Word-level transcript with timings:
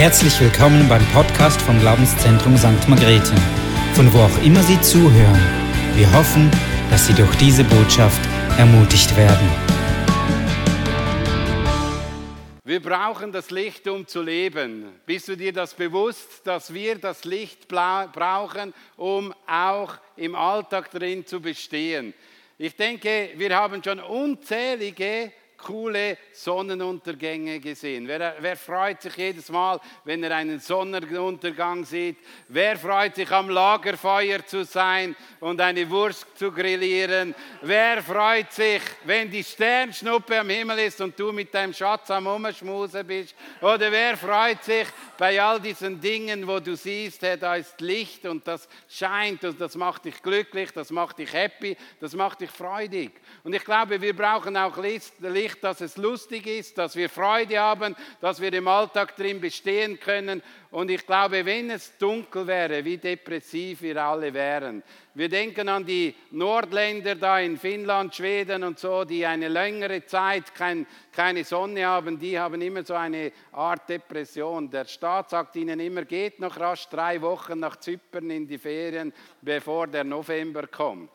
Herzlich 0.00 0.40
willkommen 0.40 0.88
beim 0.88 1.04
Podcast 1.08 1.60
vom 1.60 1.78
Glaubenszentrum 1.78 2.56
St. 2.56 2.88
Margrethe, 2.88 3.34
von 3.92 4.10
wo 4.14 4.20
auch 4.20 4.42
immer 4.42 4.62
Sie 4.62 4.80
zuhören. 4.80 5.38
Wir 5.94 6.10
hoffen, 6.14 6.50
dass 6.88 7.06
Sie 7.06 7.12
durch 7.12 7.36
diese 7.36 7.64
Botschaft 7.64 8.18
ermutigt 8.56 9.14
werden. 9.14 9.46
Wir 12.64 12.80
brauchen 12.80 13.30
das 13.30 13.50
Licht, 13.50 13.86
um 13.88 14.06
zu 14.06 14.22
leben. 14.22 14.86
Bist 15.04 15.28
du 15.28 15.36
dir 15.36 15.52
das 15.52 15.74
bewusst, 15.74 16.46
dass 16.46 16.72
wir 16.72 16.96
das 16.96 17.24
Licht 17.24 17.68
brauchen, 17.68 18.72
um 18.96 19.34
auch 19.46 19.98
im 20.16 20.34
Alltag 20.34 20.90
drin 20.92 21.26
zu 21.26 21.42
bestehen? 21.42 22.14
Ich 22.56 22.74
denke, 22.74 23.32
wir 23.36 23.54
haben 23.54 23.84
schon 23.84 24.00
unzählige 24.00 25.30
coole 25.62 26.18
Sonnenuntergänge 26.32 27.60
gesehen. 27.60 28.06
Wer, 28.08 28.36
wer, 28.40 28.56
freut 28.56 29.02
sich 29.02 29.16
jedes 29.16 29.48
Mal, 29.50 29.80
wenn 30.04 30.22
er 30.24 30.36
einen 30.36 30.60
Sonnenuntergang 30.60 31.84
sieht? 31.84 32.18
Wer 32.48 32.76
freut 32.76 33.14
sich 33.14 33.30
am 33.30 33.50
Lagerfeuer 33.50 34.44
zu 34.44 34.64
sein 34.64 35.14
und 35.40 35.60
eine 35.60 35.88
Wurst 35.88 36.26
zu 36.36 36.50
grillieren? 36.50 37.34
Wer 37.62 38.02
freut 38.02 38.52
sich, 38.52 38.82
wenn 39.04 39.30
die 39.30 39.44
Sternschnuppe 39.44 40.40
am 40.40 40.48
Himmel 40.48 40.78
ist 40.80 41.00
und 41.00 41.18
du 41.18 41.32
mit 41.32 41.52
deinem 41.54 41.72
Schatz 41.72 42.10
am 42.10 42.26
Umschmusen 42.26 43.06
bist? 43.06 43.34
Oder 43.60 43.90
wer 43.92 44.16
freut 44.16 44.64
sich 44.64 44.86
bei 45.18 45.40
all 45.40 45.60
diesen 45.60 46.00
Dingen, 46.00 46.46
wo 46.46 46.58
du 46.60 46.74
siehst, 46.74 47.22
hey, 47.22 47.38
da 47.38 47.56
ist 47.56 47.80
Licht 47.80 48.24
und 48.26 48.46
das 48.46 48.68
scheint 48.88 49.44
und 49.44 49.60
das 49.60 49.74
macht 49.76 50.04
dich 50.04 50.22
glücklich, 50.22 50.70
das 50.72 50.90
macht 50.90 51.18
dich 51.18 51.32
happy, 51.32 51.76
das 52.00 52.14
macht 52.14 52.40
dich 52.40 52.50
freudig. 52.50 53.12
Und 53.44 53.54
ich 53.54 53.64
glaube, 53.64 54.00
wir 54.00 54.16
brauchen 54.16 54.56
auch 54.56 54.76
Licht 54.78 55.12
Licht, 55.50 55.64
dass 55.64 55.80
es 55.80 55.96
lustig 55.96 56.46
ist, 56.46 56.78
dass 56.78 56.96
wir 56.96 57.08
Freude 57.08 57.58
haben, 57.58 57.96
dass 58.20 58.40
wir 58.40 58.52
im 58.52 58.68
Alltag 58.68 59.16
drin 59.16 59.40
bestehen 59.40 59.98
können. 59.98 60.42
Und 60.70 60.90
ich 60.90 61.04
glaube, 61.04 61.44
wenn 61.44 61.70
es 61.70 61.96
dunkel 61.98 62.46
wäre, 62.46 62.84
wie 62.84 62.96
depressiv 62.96 63.82
wir 63.82 64.02
alle 64.02 64.32
wären. 64.32 64.82
Wir 65.14 65.28
denken 65.28 65.68
an 65.68 65.84
die 65.84 66.14
Nordländer 66.30 67.16
da 67.16 67.40
in 67.40 67.58
Finnland, 67.58 68.14
Schweden 68.14 68.62
und 68.62 68.78
so, 68.78 69.04
die 69.04 69.26
eine 69.26 69.48
längere 69.48 70.06
Zeit 70.06 70.54
kein, 70.54 70.86
keine 71.12 71.42
Sonne 71.42 71.84
haben, 71.86 72.18
die 72.18 72.38
haben 72.38 72.62
immer 72.62 72.84
so 72.84 72.94
eine 72.94 73.32
Art 73.52 73.88
Depression. 73.88 74.70
Der 74.70 74.84
Staat 74.84 75.30
sagt 75.30 75.56
ihnen 75.56 75.80
immer, 75.80 76.04
geht 76.04 76.38
noch 76.38 76.58
rasch 76.58 76.88
drei 76.88 77.20
Wochen 77.20 77.58
nach 77.58 77.76
Zypern 77.76 78.30
in 78.30 78.46
die 78.46 78.58
Ferien, 78.58 79.12
bevor 79.42 79.88
der 79.88 80.04
November 80.04 80.68
kommt 80.68 81.10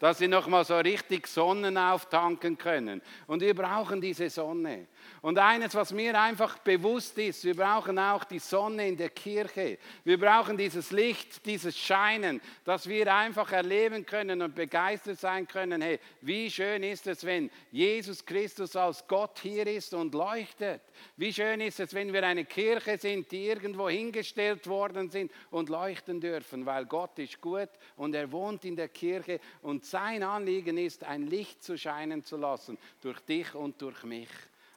dass 0.00 0.18
sie 0.18 0.28
nochmal 0.28 0.64
so 0.64 0.76
richtig 0.76 1.26
Sonnen 1.26 1.76
auftanken 1.76 2.56
können. 2.56 3.02
Und 3.26 3.42
wir 3.42 3.54
brauchen 3.54 4.00
diese 4.00 4.30
Sonne. 4.30 4.86
Und 5.22 5.38
eines, 5.38 5.74
was 5.74 5.92
mir 5.92 6.18
einfach 6.20 6.58
bewusst 6.58 7.18
ist, 7.18 7.44
wir 7.44 7.56
brauchen 7.56 7.98
auch 7.98 8.24
die 8.24 8.38
Sonne 8.38 8.88
in 8.88 8.96
der 8.96 9.10
Kirche. 9.10 9.78
Wir 10.04 10.18
brauchen 10.18 10.56
dieses 10.56 10.90
Licht, 10.90 11.44
dieses 11.44 11.76
Scheinen, 11.76 12.40
dass 12.64 12.88
wir 12.88 13.12
einfach 13.14 13.52
erleben 13.52 14.06
können 14.06 14.42
und 14.42 14.54
begeistert 14.54 15.18
sein 15.18 15.46
können. 15.46 15.82
Hey, 15.82 15.98
wie 16.20 16.50
schön 16.50 16.82
ist 16.82 17.06
es, 17.06 17.24
wenn 17.24 17.50
Jesus 17.70 18.24
Christus 18.24 18.76
als 18.76 19.06
Gott 19.06 19.38
hier 19.40 19.66
ist 19.66 19.94
und 19.94 20.14
leuchtet. 20.14 20.82
Wie 21.16 21.32
schön 21.32 21.60
ist 21.60 21.80
es, 21.80 21.94
wenn 21.94 22.12
wir 22.12 22.24
eine 22.24 22.44
Kirche 22.44 22.98
sind, 22.98 23.30
die 23.30 23.46
irgendwo 23.46 23.88
hingestellt 23.88 24.66
worden 24.66 25.10
sind 25.10 25.32
und 25.50 25.68
leuchten 25.68 26.20
dürfen, 26.20 26.66
weil 26.66 26.86
Gott 26.86 27.18
ist 27.18 27.40
gut 27.40 27.70
und 27.96 28.14
er 28.14 28.30
wohnt 28.30 28.64
in 28.64 28.76
der 28.76 28.88
Kirche 28.88 29.40
und 29.62 29.84
sein 29.84 30.22
Anliegen 30.22 30.78
ist, 30.78 31.04
ein 31.04 31.26
Licht 31.26 31.62
zu 31.62 31.76
scheinen 31.76 32.24
zu 32.24 32.36
lassen 32.36 32.78
durch 33.00 33.20
dich 33.20 33.54
und 33.54 33.80
durch 33.80 34.02
mich. 34.04 34.28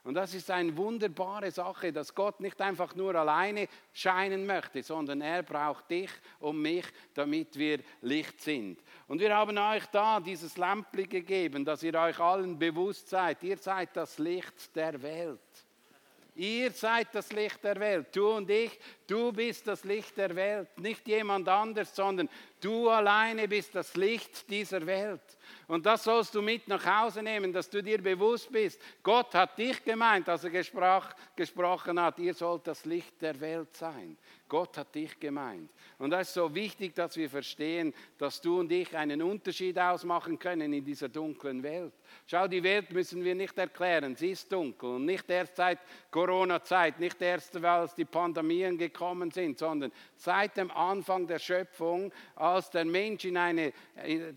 Und 0.03 0.15
das 0.15 0.33
ist 0.33 0.49
eine 0.49 0.75
wunderbare 0.75 1.51
Sache, 1.51 1.93
dass 1.93 2.15
Gott 2.15 2.39
nicht 2.39 2.59
einfach 2.59 2.95
nur 2.95 3.13
alleine 3.13 3.67
scheinen 3.93 4.47
möchte, 4.47 4.81
sondern 4.81 5.21
er 5.21 5.43
braucht 5.43 5.91
dich 5.91 6.09
und 6.39 6.59
mich, 6.59 6.85
damit 7.13 7.55
wir 7.55 7.79
Licht 8.01 8.41
sind. 8.41 8.81
Und 9.07 9.19
wir 9.19 9.35
haben 9.35 9.57
euch 9.59 9.85
da 9.87 10.19
dieses 10.19 10.57
Lämpli 10.57 11.05
gegeben, 11.05 11.63
dass 11.63 11.83
ihr 11.83 11.93
euch 11.93 12.19
allen 12.19 12.57
bewusst 12.57 13.09
seid. 13.09 13.43
Ihr 13.43 13.57
seid 13.57 13.95
das 13.95 14.17
Licht 14.17 14.75
der 14.75 14.99
Welt. 15.03 15.39
Ihr 16.33 16.71
seid 16.71 17.13
das 17.13 17.31
Licht 17.33 17.63
der 17.63 17.79
Welt. 17.79 18.15
Du 18.15 18.29
und 18.29 18.49
ich, 18.49 18.79
du 19.05 19.31
bist 19.31 19.67
das 19.67 19.83
Licht 19.83 20.17
der 20.17 20.35
Welt. 20.35 20.69
Nicht 20.79 21.07
jemand 21.07 21.47
anders, 21.47 21.95
sondern 21.95 22.29
du 22.61 22.89
alleine 22.89 23.47
bist 23.47 23.75
das 23.75 23.95
Licht 23.95 24.49
dieser 24.49 24.83
Welt. 24.85 25.21
Und 25.67 25.85
das 25.85 26.03
sollst 26.03 26.35
du 26.35 26.41
mit 26.41 26.67
nach 26.67 26.85
Hause 26.85 27.23
nehmen, 27.23 27.53
dass 27.53 27.69
du 27.69 27.81
dir 27.81 28.01
bewusst 28.01 28.51
bist. 28.51 28.81
Gott 29.03 29.33
hat 29.33 29.57
dich 29.57 29.83
gemeint, 29.83 30.27
als 30.29 30.43
er 30.43 30.49
gesprach, 30.49 31.13
gesprochen 31.35 31.99
hat, 31.99 32.19
ihr 32.19 32.33
sollt 32.33 32.67
das 32.67 32.85
Licht 32.85 33.21
der 33.21 33.39
Welt 33.39 33.75
sein. 33.75 34.17
Gott 34.51 34.77
hat 34.77 34.93
dich 34.93 35.17
gemeint. 35.17 35.69
Und 35.97 36.09
das 36.09 36.27
ist 36.27 36.33
so 36.33 36.53
wichtig, 36.53 36.93
dass 36.93 37.15
wir 37.15 37.29
verstehen, 37.29 37.93
dass 38.17 38.41
du 38.41 38.59
und 38.59 38.69
ich 38.69 38.97
einen 38.97 39.21
Unterschied 39.21 39.79
ausmachen 39.79 40.37
können 40.37 40.73
in 40.73 40.83
dieser 40.83 41.07
dunklen 41.07 41.63
Welt. 41.63 41.93
Schau, 42.27 42.49
die 42.49 42.61
Welt 42.61 42.91
müssen 42.91 43.23
wir 43.23 43.33
nicht 43.33 43.57
erklären, 43.57 44.13
sie 44.15 44.31
ist 44.31 44.51
dunkel. 44.51 44.95
Und 44.95 45.05
nicht 45.05 45.29
erst 45.29 45.55
seit 45.55 45.79
Corona-Zeit, 46.11 46.99
nicht 46.99 47.21
erst, 47.21 47.61
weil 47.61 47.89
die 47.95 48.03
Pandemien 48.03 48.77
gekommen 48.77 49.31
sind, 49.31 49.57
sondern 49.57 49.91
seit 50.17 50.57
dem 50.57 50.69
Anfang 50.71 51.27
der 51.27 51.39
Schöpfung, 51.39 52.11
als 52.35 52.69
der 52.71 52.83
Mensch, 52.83 53.23
in 53.23 53.37
eine, 53.37 53.71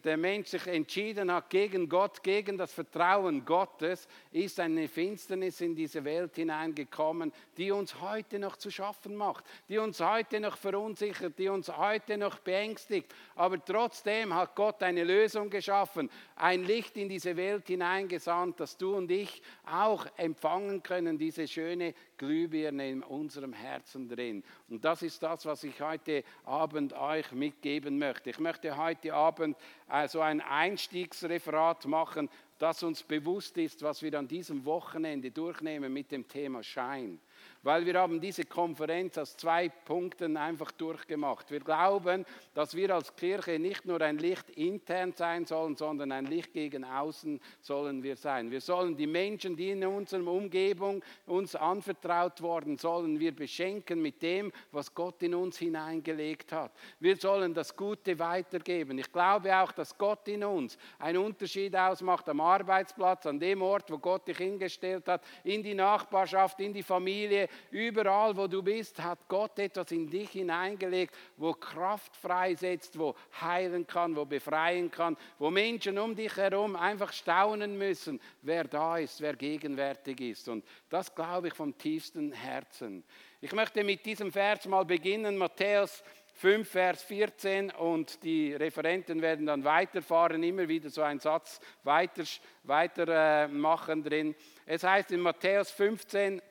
der 0.04 0.16
Mensch 0.16 0.48
sich 0.48 0.64
entschieden 0.68 1.03
hat 1.12 1.50
gegen 1.50 1.88
Gott, 1.88 2.22
gegen 2.22 2.56
das 2.56 2.72
Vertrauen 2.72 3.44
Gottes, 3.44 4.08
ist 4.32 4.58
eine 4.58 4.88
Finsternis 4.88 5.60
in 5.60 5.74
diese 5.74 6.04
Welt 6.04 6.36
hineingekommen, 6.36 7.32
die 7.56 7.70
uns 7.70 8.00
heute 8.00 8.38
noch 8.38 8.56
zu 8.56 8.70
schaffen 8.70 9.14
macht, 9.14 9.44
die 9.68 9.78
uns 9.78 10.00
heute 10.00 10.40
noch 10.40 10.56
verunsichert, 10.56 11.38
die 11.38 11.48
uns 11.48 11.68
heute 11.68 12.16
noch 12.16 12.38
beängstigt. 12.38 13.14
Aber 13.34 13.62
trotzdem 13.62 14.34
hat 14.34 14.54
Gott 14.54 14.82
eine 14.82 15.04
Lösung 15.04 15.50
geschaffen, 15.50 16.10
ein 16.36 16.64
Licht 16.64 16.96
in 16.96 17.08
diese 17.08 17.36
Welt 17.36 17.66
hineingesandt, 17.66 18.60
dass 18.60 18.76
du 18.76 18.96
und 18.96 19.10
ich 19.10 19.42
auch 19.66 20.06
empfangen 20.16 20.82
können, 20.82 21.18
diese 21.18 21.46
schöne 21.46 21.94
Glühbirne 22.16 22.88
in 22.90 23.02
unserem 23.02 23.52
Herzen 23.52 24.08
drin. 24.08 24.42
Und 24.74 24.84
das 24.84 25.02
ist 25.02 25.22
das, 25.22 25.46
was 25.46 25.62
ich 25.62 25.80
heute 25.80 26.24
Abend 26.44 26.94
euch 26.94 27.30
mitgeben 27.30 27.96
möchte. 27.96 28.30
Ich 28.30 28.40
möchte 28.40 28.76
heute 28.76 29.14
Abend 29.14 29.56
äh, 29.88 30.08
so 30.08 30.20
ein 30.20 30.40
Einstiegsreferat 30.40 31.86
machen, 31.86 32.28
das 32.58 32.82
uns 32.82 33.04
bewusst 33.04 33.56
ist, 33.56 33.82
was 33.82 34.02
wir 34.02 34.18
an 34.18 34.26
diesem 34.26 34.64
Wochenende 34.64 35.30
durchnehmen 35.30 35.92
mit 35.92 36.10
dem 36.10 36.26
Thema 36.26 36.64
Schein 36.64 37.20
weil 37.64 37.86
wir 37.86 37.98
haben 37.98 38.20
diese 38.20 38.44
Konferenz 38.44 39.16
aus 39.18 39.36
zwei 39.36 39.70
Punkten 39.70 40.36
einfach 40.36 40.70
durchgemacht. 40.72 41.50
Wir 41.50 41.60
glauben, 41.60 42.26
dass 42.52 42.74
wir 42.74 42.94
als 42.94 43.16
Kirche 43.16 43.58
nicht 43.58 43.86
nur 43.86 44.00
ein 44.02 44.18
Licht 44.18 44.50
intern 44.50 45.14
sein 45.14 45.46
sollen, 45.46 45.74
sondern 45.74 46.12
ein 46.12 46.26
Licht 46.26 46.52
gegen 46.52 46.84
außen 46.84 47.40
sollen 47.62 48.02
wir 48.02 48.16
sein. 48.16 48.50
Wir 48.50 48.60
sollen 48.60 48.96
die 48.96 49.06
Menschen, 49.06 49.56
die 49.56 49.70
in 49.70 49.84
unserer 49.84 50.26
Umgebung 50.26 51.02
uns 51.26 51.56
anvertraut 51.56 52.42
worden, 52.42 52.76
sollen 52.76 53.18
wir 53.18 53.34
beschenken 53.34 54.00
mit 54.02 54.20
dem, 54.20 54.52
was 54.70 54.94
Gott 54.94 55.22
in 55.22 55.34
uns 55.34 55.56
hineingelegt 55.58 56.52
hat. 56.52 56.72
Wir 57.00 57.16
sollen 57.16 57.54
das 57.54 57.74
Gute 57.74 58.18
weitergeben. 58.18 58.98
Ich 58.98 59.10
glaube 59.10 59.56
auch, 59.56 59.72
dass 59.72 59.96
Gott 59.96 60.28
in 60.28 60.44
uns 60.44 60.76
einen 60.98 61.18
Unterschied 61.18 61.74
ausmacht 61.74 62.28
am 62.28 62.42
Arbeitsplatz, 62.42 63.24
an 63.24 63.40
dem 63.40 63.62
Ort, 63.62 63.90
wo 63.90 63.96
Gott 63.96 64.28
dich 64.28 64.36
hingestellt 64.36 65.08
hat, 65.08 65.24
in 65.44 65.62
die 65.62 65.74
Nachbarschaft, 65.74 66.60
in 66.60 66.74
die 66.74 66.82
Familie, 66.82 67.48
Überall, 67.70 68.36
wo 68.36 68.46
du 68.46 68.62
bist, 68.62 69.02
hat 69.02 69.28
Gott 69.28 69.58
etwas 69.58 69.90
in 69.92 70.08
dich 70.08 70.30
hineingelegt, 70.30 71.14
wo 71.36 71.52
Kraft 71.52 72.16
freisetzt, 72.16 72.98
wo 72.98 73.14
heilen 73.40 73.86
kann, 73.86 74.16
wo 74.16 74.24
befreien 74.24 74.90
kann, 74.90 75.16
wo 75.38 75.50
Menschen 75.50 75.98
um 75.98 76.14
dich 76.14 76.36
herum 76.36 76.76
einfach 76.76 77.12
staunen 77.12 77.76
müssen, 77.78 78.20
wer 78.42 78.64
da 78.64 78.98
ist, 78.98 79.20
wer 79.20 79.34
gegenwärtig 79.34 80.20
ist. 80.20 80.48
Und 80.48 80.64
das 80.88 81.14
glaube 81.14 81.48
ich 81.48 81.54
vom 81.54 81.76
tiefsten 81.76 82.32
Herzen. 82.32 83.04
Ich 83.40 83.52
möchte 83.52 83.84
mit 83.84 84.06
diesem 84.06 84.32
Vers 84.32 84.66
mal 84.66 84.84
beginnen, 84.84 85.36
Matthäus 85.36 86.02
5, 86.36 86.68
Vers 86.68 87.02
14 87.04 87.70
und 87.70 88.22
die 88.24 88.54
Referenten 88.54 89.22
werden 89.22 89.46
dann 89.46 89.64
weiterfahren, 89.64 90.42
immer 90.42 90.68
wieder 90.68 90.90
so 90.90 91.02
einen 91.02 91.20
Satz 91.20 91.60
weiter, 91.84 92.24
weiter 92.64 93.46
äh, 93.46 94.02
drin. 94.02 94.34
Es 94.66 94.82
heißt 94.82 95.12
in 95.12 95.20
Matthäus 95.20 95.70
15, 95.70 96.38
äh, 96.38 96.42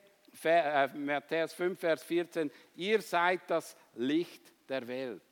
Matthäus 0.94 1.52
5, 1.54 1.78
Vers 1.78 2.02
14, 2.04 2.50
ihr 2.76 3.00
seid 3.00 3.42
das 3.48 3.76
Licht 3.94 4.42
der 4.68 4.86
Welt. 4.86 5.22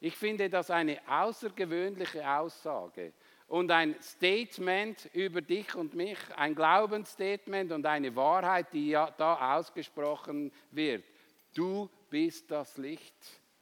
Ich 0.00 0.16
finde 0.16 0.48
das 0.48 0.70
eine 0.70 0.98
außergewöhnliche 1.06 2.26
Aussage 2.26 3.12
und 3.48 3.70
ein 3.70 3.96
Statement 4.00 5.10
über 5.12 5.42
dich 5.42 5.74
und 5.74 5.94
mich, 5.94 6.18
ein 6.36 6.54
Glaubensstatement 6.54 7.72
und 7.72 7.84
eine 7.84 8.14
Wahrheit, 8.16 8.72
die 8.72 8.90
ja 8.90 9.10
da 9.10 9.56
ausgesprochen 9.58 10.52
wird. 10.70 11.04
Du 11.54 11.90
bist 12.08 12.50
das 12.50 12.78
Licht. 12.78 13.14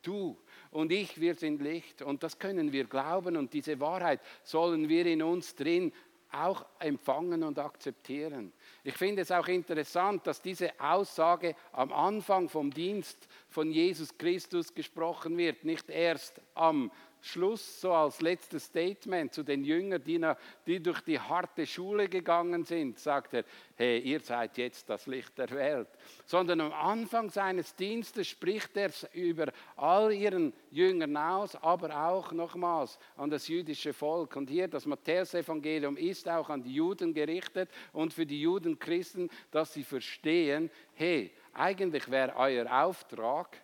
Du 0.03 0.39
und 0.71 0.93
ich, 0.93 1.21
wir 1.21 1.35
sind 1.35 1.61
Licht 1.61 2.03
und 2.03 2.23
das 2.23 2.39
können 2.39 2.73
wir 2.73 2.85
glauben 2.85 3.37
und 3.37 3.53
diese 3.53 3.81
Wahrheit 3.81 4.21
sollen 4.43 4.89
wir 4.89 5.07
in 5.07 5.23
uns 5.23 5.55
drin 5.55 5.93
auch 6.31 6.65
empfangen 6.79 7.43
und 7.43 7.59
akzeptieren. 7.59 8.53
Ich 8.85 8.95
finde 8.95 9.23
es 9.23 9.31
auch 9.31 9.49
interessant, 9.49 10.27
dass 10.27 10.43
diese 10.43 10.79
Aussage 10.79 11.55
am 11.73 11.93
Anfang 11.93 12.49
vom 12.49 12.71
Dienst 12.71 13.29
von 13.49 13.71
Jesus 13.71 14.17
Christus 14.19 14.75
gesprochen 14.75 15.37
wird, 15.39 15.65
nicht 15.65 15.89
erst 15.89 16.41
am 16.55 16.91
Schluss, 17.21 17.81
so 17.81 17.93
als 17.93 18.21
letztes 18.21 18.65
Statement 18.65 19.33
zu 19.33 19.43
den 19.43 19.65
Jüngern, 19.65 20.03
die, 20.03 20.21
die 20.67 20.83
durch 20.83 21.01
die 21.01 21.19
harte 21.19 21.67
Schule 21.67 22.09
gegangen 22.09 22.65
sind, 22.65 22.99
sagt 22.99 23.35
er, 23.35 23.45
hey, 23.77 23.99
ihr 24.01 24.21
seid 24.21 24.57
jetzt 24.59 24.89
das 24.89 25.07
Licht 25.07 25.37
der 25.39 25.51
Welt. 25.51 25.89
Sondern 26.25 26.61
am 26.61 26.73
Anfang 26.73 27.31
seines 27.31 27.75
Dienstes 27.75 28.29
spricht 28.29 28.77
er 28.77 28.91
über 29.13 29.53
all 29.77 30.13
ihren 30.13 30.53
Jüngern 30.71 31.17
aus, 31.17 31.57
aber 31.57 32.09
auch 32.09 32.33
nochmals 32.33 32.99
an 33.17 33.31
das 33.31 33.49
jüdische 33.49 33.93
Volk. 33.93 34.37
Und 34.37 34.49
hier 34.49 34.69
das 34.69 34.87
Matthäusevangelium 34.87 35.97
ist 35.97 36.29
auch 36.29 36.49
an 36.49 36.63
die 36.63 36.75
Juden 36.75 37.13
gerichtet 37.13 37.71
und 37.93 38.15
für 38.15 38.27
die 38.27 38.41
Juden 38.41 38.79
Christen, 38.79 39.29
dass 39.51 39.75
sie 39.75 39.85
verstehen, 39.85 40.71
hey, 40.95 41.33
eigentlich 41.53 42.11
wäre 42.11 42.37
euer 42.37 42.71
Auftrag, 42.85 43.57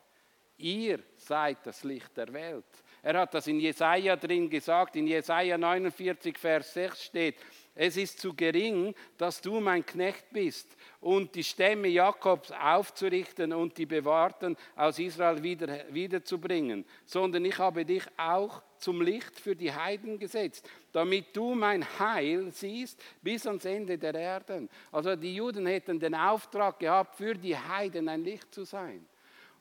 ihr 0.56 1.00
seid 1.16 1.66
das 1.66 1.84
Licht 1.84 2.16
der 2.16 2.32
Welt. 2.32 2.64
Er 3.04 3.20
hat 3.20 3.34
das 3.34 3.46
in 3.46 3.60
Jesaja 3.60 4.16
drin 4.16 4.48
gesagt. 4.48 4.96
In 4.96 5.06
Jesaja 5.06 5.58
49, 5.58 6.38
Vers 6.38 6.72
6 6.72 7.04
steht: 7.04 7.36
Es 7.74 7.98
ist 7.98 8.18
zu 8.18 8.32
gering, 8.32 8.94
dass 9.18 9.42
du 9.42 9.60
mein 9.60 9.84
Knecht 9.84 10.24
bist 10.32 10.74
und 11.02 11.34
die 11.34 11.44
Stämme 11.44 11.88
Jakobs 11.88 12.50
aufzurichten 12.50 13.52
und 13.52 13.76
die 13.76 13.84
Bewahrten 13.84 14.56
aus 14.74 14.98
Israel 14.98 15.42
wieder, 15.42 15.84
wiederzubringen, 15.90 16.86
sondern 17.04 17.44
ich 17.44 17.58
habe 17.58 17.84
dich 17.84 18.04
auch 18.16 18.62
zum 18.78 19.02
Licht 19.02 19.38
für 19.38 19.54
die 19.54 19.70
Heiden 19.70 20.18
gesetzt, 20.18 20.66
damit 20.90 21.36
du 21.36 21.54
mein 21.54 21.86
Heil 21.98 22.50
siehst 22.52 23.02
bis 23.20 23.46
ans 23.46 23.66
Ende 23.66 23.98
der 23.98 24.14
Erden. 24.14 24.70
Also 24.90 25.14
die 25.14 25.34
Juden 25.34 25.66
hätten 25.66 26.00
den 26.00 26.14
Auftrag 26.14 26.78
gehabt, 26.78 27.16
für 27.16 27.34
die 27.34 27.54
Heiden 27.54 28.08
ein 28.08 28.24
Licht 28.24 28.54
zu 28.54 28.64
sein. 28.64 29.06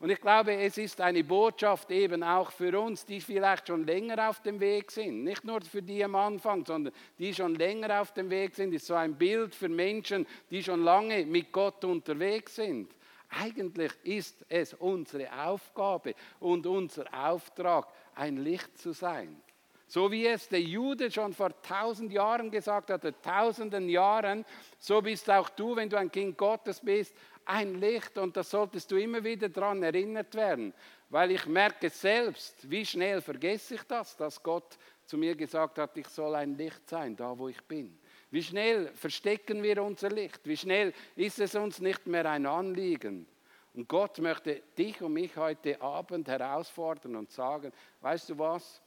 Und 0.04 0.10
ich 0.10 0.20
glaube, 0.20 0.54
es 0.54 0.76
ist 0.76 1.00
eine 1.00 1.24
Botschaft 1.24 1.90
eben 1.90 2.22
auch 2.22 2.50
für 2.50 2.78
uns, 2.78 3.06
die 3.06 3.22
vielleicht 3.22 3.68
schon 3.68 3.86
länger 3.86 4.28
auf 4.28 4.42
dem 4.42 4.60
Weg 4.60 4.90
sind. 4.90 5.24
Nicht 5.24 5.44
nur 5.44 5.62
für 5.62 5.80
die 5.80 6.04
am 6.04 6.14
Anfang, 6.14 6.62
sondern 6.62 6.92
die 7.18 7.32
schon 7.32 7.54
länger 7.54 8.02
auf 8.02 8.12
dem 8.12 8.28
Weg 8.28 8.54
sind. 8.54 8.74
Ist 8.74 8.84
so 8.84 8.92
ein 8.92 9.14
Bild 9.14 9.54
für 9.54 9.70
Menschen, 9.70 10.26
die 10.50 10.62
schon 10.62 10.84
lange 10.84 11.24
mit 11.24 11.50
Gott 11.52 11.82
unterwegs 11.86 12.56
sind. 12.56 12.92
Eigentlich 13.30 13.92
ist 14.02 14.44
es 14.50 14.74
unsere 14.74 15.32
Aufgabe 15.42 16.14
und 16.38 16.66
unser 16.66 17.06
Auftrag, 17.10 17.86
ein 18.14 18.36
Licht 18.44 18.76
zu 18.76 18.92
sein. 18.92 19.40
So 19.86 20.10
wie 20.10 20.26
es 20.26 20.48
der 20.48 20.60
Jude 20.60 21.10
schon 21.10 21.32
vor 21.32 21.50
tausend 21.62 22.12
Jahren 22.12 22.50
gesagt 22.50 22.90
hat, 22.90 23.04
tausenden 23.22 23.88
Jahren, 23.88 24.44
so 24.78 25.00
bist 25.00 25.30
auch 25.30 25.48
du, 25.50 25.76
wenn 25.76 25.88
du 25.88 25.96
ein 25.96 26.10
Kind 26.10 26.36
Gottes 26.36 26.80
bist, 26.80 27.14
ein 27.46 27.80
Licht 27.80 28.16
und 28.18 28.36
da 28.36 28.42
solltest 28.42 28.90
du 28.90 28.96
immer 28.96 29.22
wieder 29.22 29.48
daran 29.48 29.82
erinnert 29.82 30.34
werden, 30.34 30.72
weil 31.10 31.32
ich 31.32 31.46
merke 31.46 31.90
selbst, 31.90 32.68
wie 32.70 32.84
schnell 32.84 33.20
vergesse 33.20 33.74
ich 33.74 33.82
das, 33.82 34.16
dass 34.16 34.42
Gott 34.42 34.78
zu 35.06 35.18
mir 35.18 35.34
gesagt 35.34 35.78
hat, 35.78 35.96
ich 35.96 36.08
soll 36.08 36.34
ein 36.34 36.56
Licht 36.56 36.88
sein, 36.88 37.16
da 37.16 37.38
wo 37.38 37.48
ich 37.48 37.62
bin. 37.62 37.98
Wie 38.30 38.42
schnell 38.42 38.88
verstecken 38.94 39.62
wir 39.62 39.82
unser 39.82 40.10
Licht? 40.10 40.40
Wie 40.44 40.56
schnell 40.56 40.92
ist 41.14 41.38
es 41.38 41.54
uns 41.54 41.78
nicht 41.80 42.06
mehr 42.06 42.28
ein 42.28 42.46
Anliegen? 42.46 43.26
Und 43.74 43.88
Gott 43.88 44.18
möchte 44.18 44.62
dich 44.78 45.02
und 45.02 45.12
mich 45.12 45.36
heute 45.36 45.80
Abend 45.80 46.28
herausfordern 46.28 47.16
und 47.16 47.30
sagen, 47.30 47.72
weißt 48.00 48.30
du 48.30 48.38
was, 48.38 48.80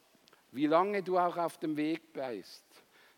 wie 0.52 0.66
lange 0.66 1.02
du 1.02 1.18
auch 1.18 1.36
auf 1.36 1.58
dem 1.58 1.76
Weg 1.76 2.12
bist, 2.12 2.64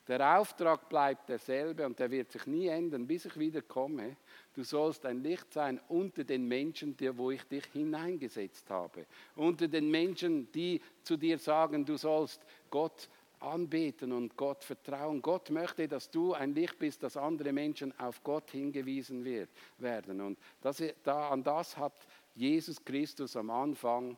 der 0.08 0.38
Auftrag 0.38 0.88
bleibt 0.88 1.28
derselbe 1.28 1.86
und 1.86 1.98
der 1.98 2.10
wird 2.10 2.32
sich 2.32 2.44
nie 2.46 2.66
ändern, 2.66 3.06
bis 3.06 3.26
ich 3.26 3.38
wieder 3.38 3.62
komme. 3.62 4.16
Du 4.54 4.64
sollst 4.64 5.06
ein 5.06 5.22
Licht 5.22 5.52
sein 5.52 5.80
unter 5.88 6.24
den 6.24 6.46
Menschen, 6.46 6.96
wo 7.16 7.30
ich 7.30 7.44
dich 7.44 7.64
hineingesetzt 7.66 8.68
habe. 8.68 9.06
Unter 9.36 9.68
den 9.68 9.90
Menschen, 9.90 10.50
die 10.52 10.80
zu 11.02 11.16
dir 11.16 11.38
sagen, 11.38 11.84
du 11.84 11.96
sollst 11.96 12.44
Gott 12.68 13.08
anbeten 13.40 14.12
und 14.12 14.36
Gott 14.36 14.64
vertrauen. 14.64 15.22
Gott 15.22 15.50
möchte, 15.50 15.88
dass 15.88 16.10
du 16.10 16.34
ein 16.34 16.54
Licht 16.54 16.78
bist, 16.78 17.02
dass 17.02 17.16
andere 17.16 17.52
Menschen 17.52 17.98
auf 17.98 18.22
Gott 18.22 18.50
hingewiesen 18.50 19.24
wird, 19.24 19.48
werden. 19.78 20.20
Und 20.20 20.38
das, 20.60 20.82
da, 21.02 21.30
an 21.30 21.42
das 21.42 21.76
hat 21.76 22.06
Jesus 22.34 22.84
Christus 22.84 23.36
am 23.36 23.50
Anfang 23.50 24.16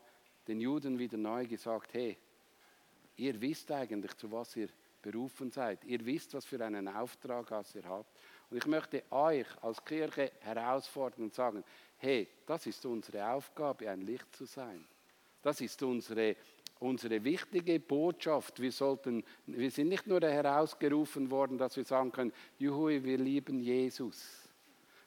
den 0.49 0.61
Juden 0.61 0.99
wieder 0.99 1.17
neu 1.17 1.47
gesagt, 1.47 1.95
hey, 1.95 2.17
ihr 3.17 3.41
wisst 3.41 3.71
eigentlich, 3.71 4.17
zu 4.17 4.31
was 4.33 4.57
ihr 4.57 4.69
berufen 5.01 5.51
seid. 5.51 5.85
Ihr 5.85 6.05
wisst, 6.05 6.35
was 6.35 6.45
für 6.45 6.65
einen 6.65 6.89
Auftrag 6.89 7.51
ihr 7.75 7.85
habt. 7.85 8.12
Und 8.53 8.59
ich 8.59 8.67
möchte 8.67 9.03
euch 9.11 9.47
als 9.63 9.83
Kirche 9.83 10.31
herausfordern 10.41 11.25
und 11.25 11.35
sagen, 11.35 11.65
hey, 11.97 12.29
das 12.45 12.67
ist 12.67 12.85
unsere 12.85 13.27
Aufgabe, 13.27 13.89
ein 13.89 14.03
Licht 14.03 14.37
zu 14.37 14.45
sein. 14.45 14.85
Das 15.41 15.63
ist 15.63 15.83
unsere, 15.83 16.37
unsere 16.79 17.25
wichtige 17.25 17.81
Botschaft. 17.81 18.61
Wir, 18.61 18.71
sollten, 18.71 19.25
wir 19.47 19.71
sind 19.71 19.89
nicht 19.89 20.07
nur 20.07 20.21
herausgerufen 20.21 21.31
worden, 21.31 21.57
dass 21.57 21.79
wir 21.79 21.85
sagen 21.85 22.13
können, 22.13 22.31
juhu, 22.59 22.89
wir 22.89 23.17
lieben 23.17 23.59
Jesus, 23.59 24.23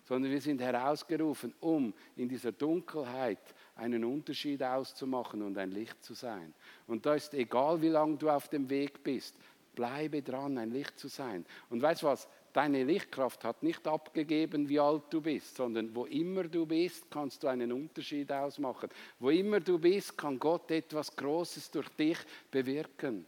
sondern 0.05 0.31
wir 0.31 0.41
sind 0.41 0.59
herausgerufen, 0.59 1.53
um 1.59 1.93
in 2.15 2.27
dieser 2.27 2.51
Dunkelheit 2.51 3.53
einen 3.75 4.03
Unterschied 4.05 4.63
auszumachen 4.63 5.43
und 5.43 5.55
ein 5.59 5.69
Licht 5.69 6.03
zu 6.03 6.15
sein. 6.15 6.51
Und 6.87 7.05
da 7.05 7.13
ist 7.13 7.35
egal, 7.35 7.79
wie 7.79 7.89
lange 7.89 8.17
du 8.17 8.27
auf 8.27 8.47
dem 8.49 8.67
Weg 8.71 9.03
bist, 9.03 9.35
bleibe 9.75 10.23
dran, 10.23 10.57
ein 10.57 10.71
Licht 10.71 10.97
zu 10.97 11.09
sein. 11.09 11.45
Und 11.69 11.83
weißt 11.83 12.01
du 12.01 12.07
was? 12.07 12.27
Deine 12.55 12.85
Lichtkraft 12.85 13.43
hat 13.43 13.63
nicht 13.63 13.85
abgegeben, 13.85 14.69
wie 14.69 14.79
alt 14.79 15.03
du 15.09 15.19
bist, 15.19 15.57
sondern 15.57 15.93
wo 15.93 16.05
immer 16.05 16.45
du 16.45 16.65
bist, 16.65 17.11
kannst 17.11 17.43
du 17.43 17.49
einen 17.49 17.69
Unterschied 17.69 18.31
ausmachen. 18.31 18.89
Wo 19.19 19.29
immer 19.29 19.59
du 19.59 19.77
bist, 19.77 20.17
kann 20.17 20.39
Gott 20.39 20.71
etwas 20.71 21.13
Großes 21.13 21.69
durch 21.69 21.89
dich 21.89 22.17
bewirken. 22.49 23.25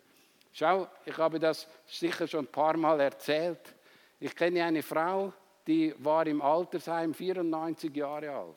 Schau, 0.53 0.87
ich 1.05 1.17
habe 1.17 1.39
das 1.39 1.67
sicher 1.85 2.25
schon 2.25 2.45
ein 2.45 2.51
paar 2.53 2.77
Mal 2.77 3.01
erzählt. 3.01 3.75
Ich 4.17 4.33
kenne 4.33 4.63
eine 4.63 4.81
Frau, 4.81 5.33
die 5.67 5.93
war 5.97 6.25
im 6.25 6.41
Altersheim 6.41 7.13
94 7.13 7.93
Jahre 7.93 8.31
alt. 8.31 8.55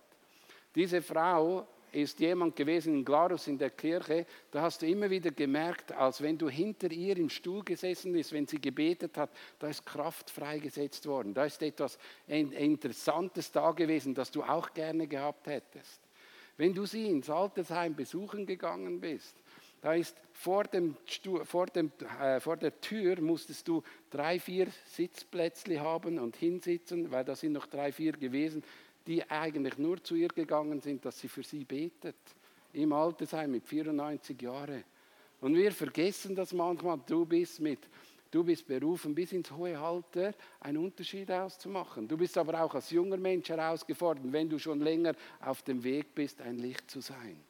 Diese 0.73 1.03
Frau 1.03 1.67
ist 1.93 2.21
jemand 2.21 2.57
gewesen 2.57 2.95
in 2.95 3.05
Glarus 3.05 3.47
in 3.47 3.59
der 3.59 3.71
Kirche, 3.71 4.27
da 4.51 4.63
hast 4.63 4.83
du 4.83 4.87
immer 4.87 5.11
wieder 5.11 5.31
gemerkt, 5.31 5.93
als 5.93 6.23
wenn 6.23 6.39
du 6.39 6.49
hinter 6.49 6.91
ihr 6.91 7.17
im 7.17 7.31
Stuhl 7.31 7.65
gesessen 7.65 8.13
bist, 8.13 8.33
wenn 8.33 8.47
sie 8.47 8.61
gebetet 8.61 9.17
hat, 9.17 9.31
da 9.59 9.69
ist 9.69 9.85
Kraft 9.85 10.31
freigesetzt 10.31 11.07
worden. 11.07 11.35
Da 11.35 11.45
ist 11.45 11.63
etwas 11.63 11.99
Interessantes 12.27 13.51
da 13.53 13.73
gewesen, 13.73 14.15
das 14.15 14.31
du 14.31 14.43
auch 14.43 14.73
gerne 14.73 15.07
gehabt 15.07 15.47
hättest. 15.47 16.01
Wenn 16.57 16.75
du 16.75 16.85
sie 16.85 17.07
ins 17.07 17.31
Altersheim 17.31 17.95
besuchen 17.95 18.47
gegangen 18.47 19.01
bist, 19.01 19.35
da 19.81 19.95
ist 19.95 20.15
vor, 20.33 20.65
dem, 20.65 20.95
vor, 21.45 21.67
dem, 21.67 21.91
äh, 22.21 22.39
vor 22.39 22.59
der 22.59 22.81
Tür 22.83 23.21
musstest 23.23 23.67
du 23.67 23.83
drei, 24.11 24.39
vier 24.39 24.67
Sitzplätzle 24.85 25.81
haben 25.81 26.19
und 26.19 26.37
hinsitzen, 26.37 27.11
weil 27.11 27.25
da 27.25 27.35
sind 27.35 27.53
noch 27.53 27.67
drei, 27.67 27.93
vier 27.93 28.13
gewesen 28.13 28.63
die 29.07 29.29
eigentlich 29.29 29.79
nur 29.79 30.03
zu 30.03 30.15
ihr 30.15 30.29
gegangen 30.29 30.81
sind, 30.81 31.05
dass 31.05 31.19
sie 31.19 31.29
für 31.29 31.43
sie 31.43 31.65
betet. 31.65 32.17
Im 32.73 32.93
Altersheim 32.93 33.51
mit 33.51 33.67
94 33.67 34.41
Jahren. 34.41 34.85
Und 35.41 35.55
wir 35.55 35.73
vergessen 35.73 36.35
das 36.35 36.53
manchmal. 36.53 37.01
Du 37.07 37.25
bist 37.25 37.61
mit, 37.61 37.81
du 38.31 38.45
bist 38.45 38.67
berufen, 38.67 39.15
bis 39.15 39.33
ins 39.33 39.51
hohe 39.51 39.79
Alter 39.79 40.35
einen 40.61 40.79
Unterschied 40.79 41.31
auszumachen. 41.31 42.07
Du 42.07 42.17
bist 42.17 42.37
aber 42.39 42.63
auch 42.63 42.75
als 42.75 42.91
junger 42.91 43.17
Mensch 43.17 43.49
herausgefordert, 43.49 44.25
wenn 44.33 44.49
du 44.49 44.59
schon 44.59 44.81
länger 44.81 45.15
auf 45.41 45.63
dem 45.63 45.83
Weg 45.83 46.15
bist, 46.15 46.41
ein 46.41 46.59
Licht 46.59 46.91
zu 46.91 47.01
sein. 47.01 47.41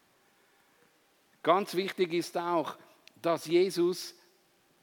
Ganz 1.43 1.75
wichtig 1.75 2.13
ist 2.13 2.37
auch, 2.37 2.77
dass 3.21 3.47
Jesus 3.47 4.15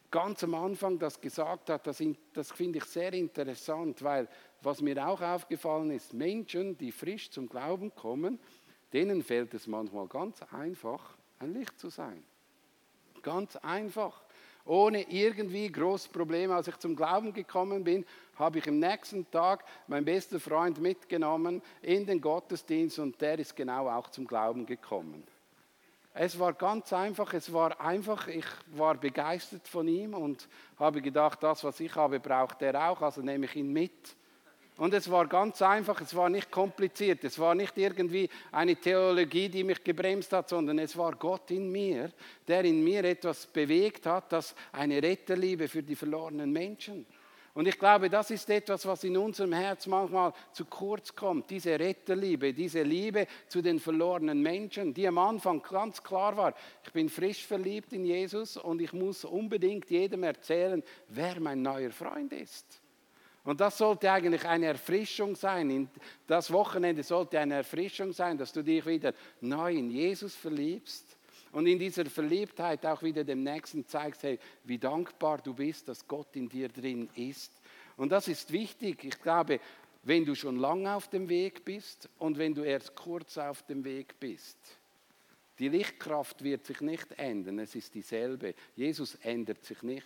ganz 0.10 0.44
am 0.44 0.56
Anfang 0.56 0.98
das 0.98 1.20
gesagt 1.20 1.70
hat, 1.70 1.86
das, 1.86 2.02
das 2.34 2.52
finde 2.52 2.80
ich 2.80 2.86
sehr 2.86 3.14
interessant, 3.14 4.02
weil 4.04 4.28
was 4.62 4.82
mir 4.82 5.08
auch 5.08 5.22
aufgefallen 5.22 5.92
ist, 5.92 6.14
Menschen, 6.14 6.78
die 6.78 6.92
frisch 6.92 7.30
zum 7.30 7.48
Glauben 7.48 7.94
kommen, 7.96 8.40
denen 8.94 9.24
fällt 9.24 9.54
es 9.54 9.68
manchmal 9.68 10.08
ganz 10.08 10.42
einfach, 10.52 11.18
ein 11.40 11.54
Licht 11.54 11.78
zu 11.80 11.90
sein. 11.90 12.24
Ganz 13.22 13.56
einfach. 13.58 14.24
Ohne 14.66 15.10
irgendwie 15.10 15.72
große 15.72 16.10
Probleme. 16.10 16.54
Als 16.54 16.68
ich 16.68 16.78
zum 16.78 16.96
Glauben 16.96 17.34
gekommen 17.34 17.84
bin, 17.84 18.06
habe 18.36 18.60
ich 18.60 18.68
am 18.68 18.80
nächsten 18.80 19.30
Tag 19.32 19.64
meinen 19.88 20.04
besten 20.04 20.40
Freund 20.40 20.80
mitgenommen 20.80 21.62
in 21.82 22.06
den 22.06 22.20
Gottesdienst 22.20 23.00
und 23.00 23.20
der 23.22 23.40
ist 23.40 23.56
genau 23.56 23.88
auch 23.88 24.10
zum 24.10 24.28
Glauben 24.28 24.66
gekommen. 24.66 25.24
Es 26.14 26.38
war 26.40 26.54
ganz 26.54 26.92
einfach, 26.94 27.34
es 27.34 27.54
war 27.54 27.80
einfach, 27.80 28.28
ich 28.28 28.46
war 28.68 28.96
begeistert 28.96 29.68
von 29.68 29.88
ihm 29.88 30.16
und 30.16 30.50
habe 30.80 31.02
gedacht, 31.02 31.44
das, 31.44 31.64
was 31.64 31.80
ich 31.80 31.96
habe, 31.96 32.20
braucht 32.20 32.62
er 32.64 32.90
auch, 32.90 33.02
also 33.02 33.22
nehme 33.22 33.46
ich 33.46 33.56
ihn 33.56 33.72
mit. 33.72 34.16
Und 34.78 34.94
es 34.94 35.10
war 35.10 35.26
ganz 35.26 35.62
einfach, 35.64 36.00
es 36.02 36.16
war 36.16 36.30
nicht 36.30 36.52
kompliziert, 36.52 37.24
es 37.24 37.40
war 37.40 37.56
nicht 37.56 37.76
irgendwie 37.78 38.30
eine 38.52 38.76
Theologie, 38.76 39.50
die 39.50 39.64
mich 39.64 39.84
gebremst 39.84 40.32
hat, 40.34 40.50
sondern 40.50 40.78
es 40.78 40.96
war 40.96 41.16
Gott 41.16 41.50
in 41.50 41.72
mir, 41.72 42.12
der 42.48 42.64
in 42.64 42.84
mir 42.84 43.04
etwas 43.04 43.48
bewegt 43.48 44.06
hat, 44.06 44.32
das 44.32 44.54
eine 44.72 45.02
Retterliebe 45.02 45.68
für 45.68 45.82
die 45.82 45.96
verlorenen 45.96 46.52
Menschen. 46.52 47.08
Und 47.56 47.68
ich 47.68 47.80
glaube, 47.80 48.08
das 48.08 48.30
ist 48.30 48.48
etwas, 48.52 48.86
was 48.86 49.04
in 49.04 49.18
unserem 49.18 49.52
Herz 49.52 49.88
manchmal 49.88 50.32
zu 50.54 50.66
kurz 50.66 51.16
kommt. 51.16 51.50
Diese 51.50 51.80
Retterliebe, 51.80 52.54
diese 52.54 52.84
Liebe 52.84 53.26
zu 53.48 53.64
den 53.64 53.80
verlorenen 53.80 54.44
Menschen, 54.44 54.94
die 54.94 55.08
am 55.08 55.18
Anfang 55.18 55.64
ganz 55.64 56.04
klar 56.04 56.38
war, 56.38 56.54
ich 56.86 56.94
bin 56.94 57.10
frisch 57.10 57.48
verliebt 57.48 57.94
in 57.94 58.06
Jesus 58.06 58.58
und 58.58 58.80
ich 58.80 58.94
muss 58.94 59.26
unbedingt 59.26 59.90
jedem 59.90 60.22
erzählen, 60.22 60.84
wer 61.08 61.40
mein 61.40 61.64
neuer 61.64 61.90
Freund 61.90 62.32
ist. 62.32 62.80
Und 63.48 63.62
das 63.62 63.78
sollte 63.78 64.12
eigentlich 64.12 64.44
eine 64.44 64.66
Erfrischung 64.66 65.34
sein. 65.34 65.90
Das 66.28 66.52
Wochenende 66.52 67.02
sollte 67.02 67.40
eine 67.40 67.54
Erfrischung 67.54 68.12
sein, 68.12 68.38
dass 68.38 68.52
du 68.52 68.62
dich 68.62 68.86
wieder 68.86 69.14
neu 69.40 69.72
in 69.72 69.90
Jesus 69.90 70.36
verliebst 70.36 71.16
und 71.54 71.66
in 71.66 71.80
dieser 71.80 72.06
Verliebtheit 72.08 72.86
auch 72.86 73.02
wieder 73.04 73.24
dem 73.24 73.44
Nächsten 73.44 73.88
zeigst, 73.88 74.24
hey, 74.24 74.38
wie 74.66 74.78
dankbar 74.78 75.38
du 75.38 75.54
bist, 75.54 75.88
dass 75.88 76.06
Gott 76.06 76.36
in 76.36 76.50
dir 76.50 76.68
drin 76.68 77.10
ist. 77.16 77.54
Und 77.96 78.12
das 78.12 78.28
ist 78.28 78.52
wichtig. 78.52 79.06
Ich 79.06 79.22
glaube, 79.22 79.62
wenn 80.04 80.26
du 80.26 80.36
schon 80.36 80.58
lange 80.58 80.94
auf 80.94 81.08
dem 81.08 81.30
Weg 81.30 81.64
bist 81.64 82.10
und 82.18 82.38
wenn 82.38 82.54
du 82.54 82.64
erst 82.64 82.98
kurz 82.98 83.38
auf 83.38 83.62
dem 83.64 83.86
Weg 83.86 84.20
bist, 84.20 84.58
die 85.58 85.70
Lichtkraft 85.70 86.44
wird 86.44 86.66
sich 86.66 86.82
nicht 86.82 87.14
ändern, 87.18 87.60
es 87.60 87.76
ist 87.76 87.96
dieselbe. 87.96 88.56
Jesus 88.76 89.16
ändert 89.16 89.64
sich 89.64 89.82
nicht. 89.84 90.04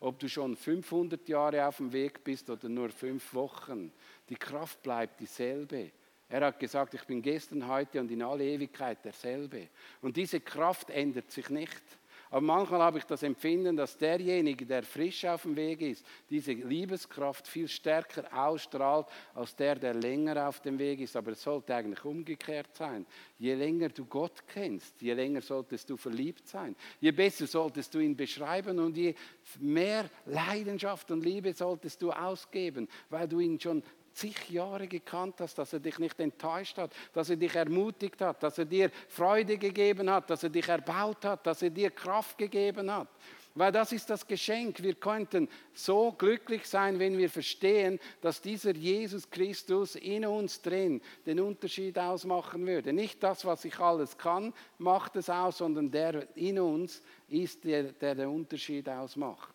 Ob 0.00 0.18
du 0.18 0.28
schon 0.28 0.56
500 0.56 1.28
Jahre 1.28 1.66
auf 1.66 1.76
dem 1.76 1.92
Weg 1.92 2.24
bist 2.24 2.48
oder 2.48 2.68
nur 2.68 2.88
fünf 2.88 3.34
Wochen, 3.34 3.92
die 4.28 4.36
Kraft 4.36 4.82
bleibt 4.82 5.20
dieselbe. 5.20 5.92
Er 6.28 6.46
hat 6.46 6.58
gesagt, 6.58 6.94
ich 6.94 7.04
bin 7.04 7.20
gestern, 7.20 7.66
heute 7.66 8.00
und 8.00 8.10
in 8.10 8.22
alle 8.22 8.44
Ewigkeit 8.44 9.04
derselbe. 9.04 9.68
Und 10.00 10.16
diese 10.16 10.40
Kraft 10.40 10.88
ändert 10.90 11.30
sich 11.30 11.50
nicht. 11.50 11.82
Aber 12.30 12.42
manchmal 12.42 12.80
habe 12.80 12.98
ich 12.98 13.04
das 13.04 13.24
Empfinden, 13.24 13.76
dass 13.76 13.98
derjenige, 13.98 14.64
der 14.64 14.84
frisch 14.84 15.24
auf 15.24 15.42
dem 15.42 15.56
Weg 15.56 15.80
ist, 15.80 16.06
diese 16.30 16.52
Liebeskraft 16.52 17.48
viel 17.48 17.66
stärker 17.66 18.24
ausstrahlt 18.32 19.06
als 19.34 19.56
der, 19.56 19.74
der 19.74 19.94
länger 19.94 20.48
auf 20.48 20.60
dem 20.60 20.78
Weg 20.78 21.00
ist. 21.00 21.16
Aber 21.16 21.32
es 21.32 21.42
sollte 21.42 21.74
eigentlich 21.74 22.04
umgekehrt 22.04 22.76
sein. 22.76 23.04
Je 23.40 23.54
länger 23.54 23.88
du 23.88 24.04
Gott 24.04 24.44
kennst, 24.46 25.02
je 25.02 25.12
länger 25.12 25.40
solltest 25.40 25.90
du 25.90 25.96
verliebt 25.96 26.46
sein. 26.46 26.76
Je 27.00 27.10
besser 27.10 27.48
solltest 27.48 27.92
du 27.94 27.98
ihn 27.98 28.16
beschreiben 28.16 28.78
und 28.78 28.96
je 28.96 29.12
mehr 29.58 30.08
Leidenschaft 30.26 31.10
und 31.10 31.24
Liebe 31.24 31.52
solltest 31.52 32.00
du 32.00 32.12
ausgeben, 32.12 32.88
weil 33.08 33.26
du 33.26 33.40
ihn 33.40 33.58
schon 33.58 33.82
zig 34.12 34.50
Jahre 34.50 34.86
gekannt 34.86 35.36
hast, 35.40 35.56
dass 35.58 35.72
er 35.72 35.80
dich 35.80 35.98
nicht 35.98 36.18
enttäuscht 36.20 36.78
hat, 36.78 36.92
dass 37.12 37.30
er 37.30 37.36
dich 37.36 37.54
ermutigt 37.54 38.20
hat, 38.20 38.42
dass 38.42 38.58
er 38.58 38.64
dir 38.64 38.90
Freude 39.08 39.56
gegeben 39.58 40.10
hat, 40.10 40.30
dass 40.30 40.42
er 40.42 40.50
dich 40.50 40.68
erbaut 40.68 41.24
hat, 41.24 41.46
dass 41.46 41.62
er 41.62 41.70
dir 41.70 41.90
Kraft 41.90 42.38
gegeben 42.38 42.90
hat. 42.90 43.08
Weil 43.54 43.72
das 43.72 43.90
ist 43.90 44.08
das 44.08 44.26
Geschenk. 44.26 44.80
Wir 44.80 44.94
könnten 44.94 45.48
so 45.74 46.12
glücklich 46.12 46.66
sein, 46.66 46.98
wenn 47.00 47.18
wir 47.18 47.28
verstehen, 47.28 47.98
dass 48.20 48.40
dieser 48.40 48.72
Jesus 48.72 49.28
Christus 49.28 49.96
in 49.96 50.24
uns 50.24 50.62
drin 50.62 51.00
den 51.26 51.40
Unterschied 51.40 51.98
ausmachen 51.98 52.64
würde. 52.64 52.92
Nicht 52.92 53.22
das, 53.22 53.44
was 53.44 53.64
ich 53.64 53.78
alles 53.80 54.16
kann, 54.16 54.54
macht 54.78 55.16
es 55.16 55.28
aus, 55.28 55.58
sondern 55.58 55.90
der 55.90 56.28
in 56.36 56.60
uns 56.60 57.02
ist, 57.28 57.64
der 57.64 57.84
der, 57.84 58.14
der 58.14 58.30
Unterschied 58.30 58.88
ausmacht. 58.88 59.54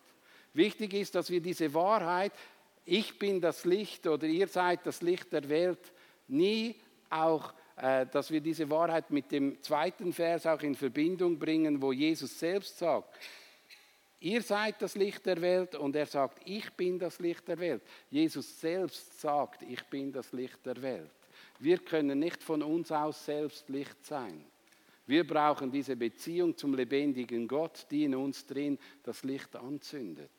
Wichtig 0.52 0.94
ist, 0.94 1.14
dass 1.14 1.30
wir 1.30 1.40
diese 1.40 1.72
Wahrheit 1.72 2.32
ich 2.86 3.18
bin 3.18 3.40
das 3.40 3.64
Licht 3.64 4.06
oder 4.06 4.26
ihr 4.26 4.46
seid 4.46 4.86
das 4.86 5.02
Licht 5.02 5.32
der 5.32 5.48
Welt, 5.48 5.92
nie 6.28 6.76
auch, 7.10 7.52
äh, 7.76 8.06
dass 8.06 8.30
wir 8.30 8.40
diese 8.40 8.70
Wahrheit 8.70 9.10
mit 9.10 9.30
dem 9.32 9.60
zweiten 9.62 10.12
Vers 10.12 10.46
auch 10.46 10.62
in 10.62 10.74
Verbindung 10.74 11.38
bringen, 11.38 11.82
wo 11.82 11.92
Jesus 11.92 12.38
selbst 12.38 12.78
sagt, 12.78 13.18
ihr 14.20 14.40
seid 14.40 14.80
das 14.80 14.94
Licht 14.94 15.26
der 15.26 15.40
Welt 15.40 15.74
und 15.74 15.96
er 15.96 16.06
sagt, 16.06 16.40
ich 16.44 16.70
bin 16.72 16.98
das 16.98 17.18
Licht 17.18 17.46
der 17.48 17.58
Welt. 17.58 17.82
Jesus 18.08 18.60
selbst 18.60 19.20
sagt, 19.20 19.62
ich 19.62 19.82
bin 19.84 20.12
das 20.12 20.32
Licht 20.32 20.64
der 20.64 20.80
Welt. 20.80 21.10
Wir 21.58 21.78
können 21.78 22.18
nicht 22.20 22.42
von 22.42 22.62
uns 22.62 22.92
aus 22.92 23.24
selbst 23.24 23.68
Licht 23.68 24.04
sein. 24.04 24.44
Wir 25.06 25.26
brauchen 25.26 25.70
diese 25.70 25.96
Beziehung 25.96 26.56
zum 26.56 26.74
lebendigen 26.74 27.46
Gott, 27.46 27.86
die 27.90 28.04
in 28.04 28.14
uns 28.14 28.44
drin 28.46 28.78
das 29.02 29.22
Licht 29.22 29.54
anzündet. 29.56 30.30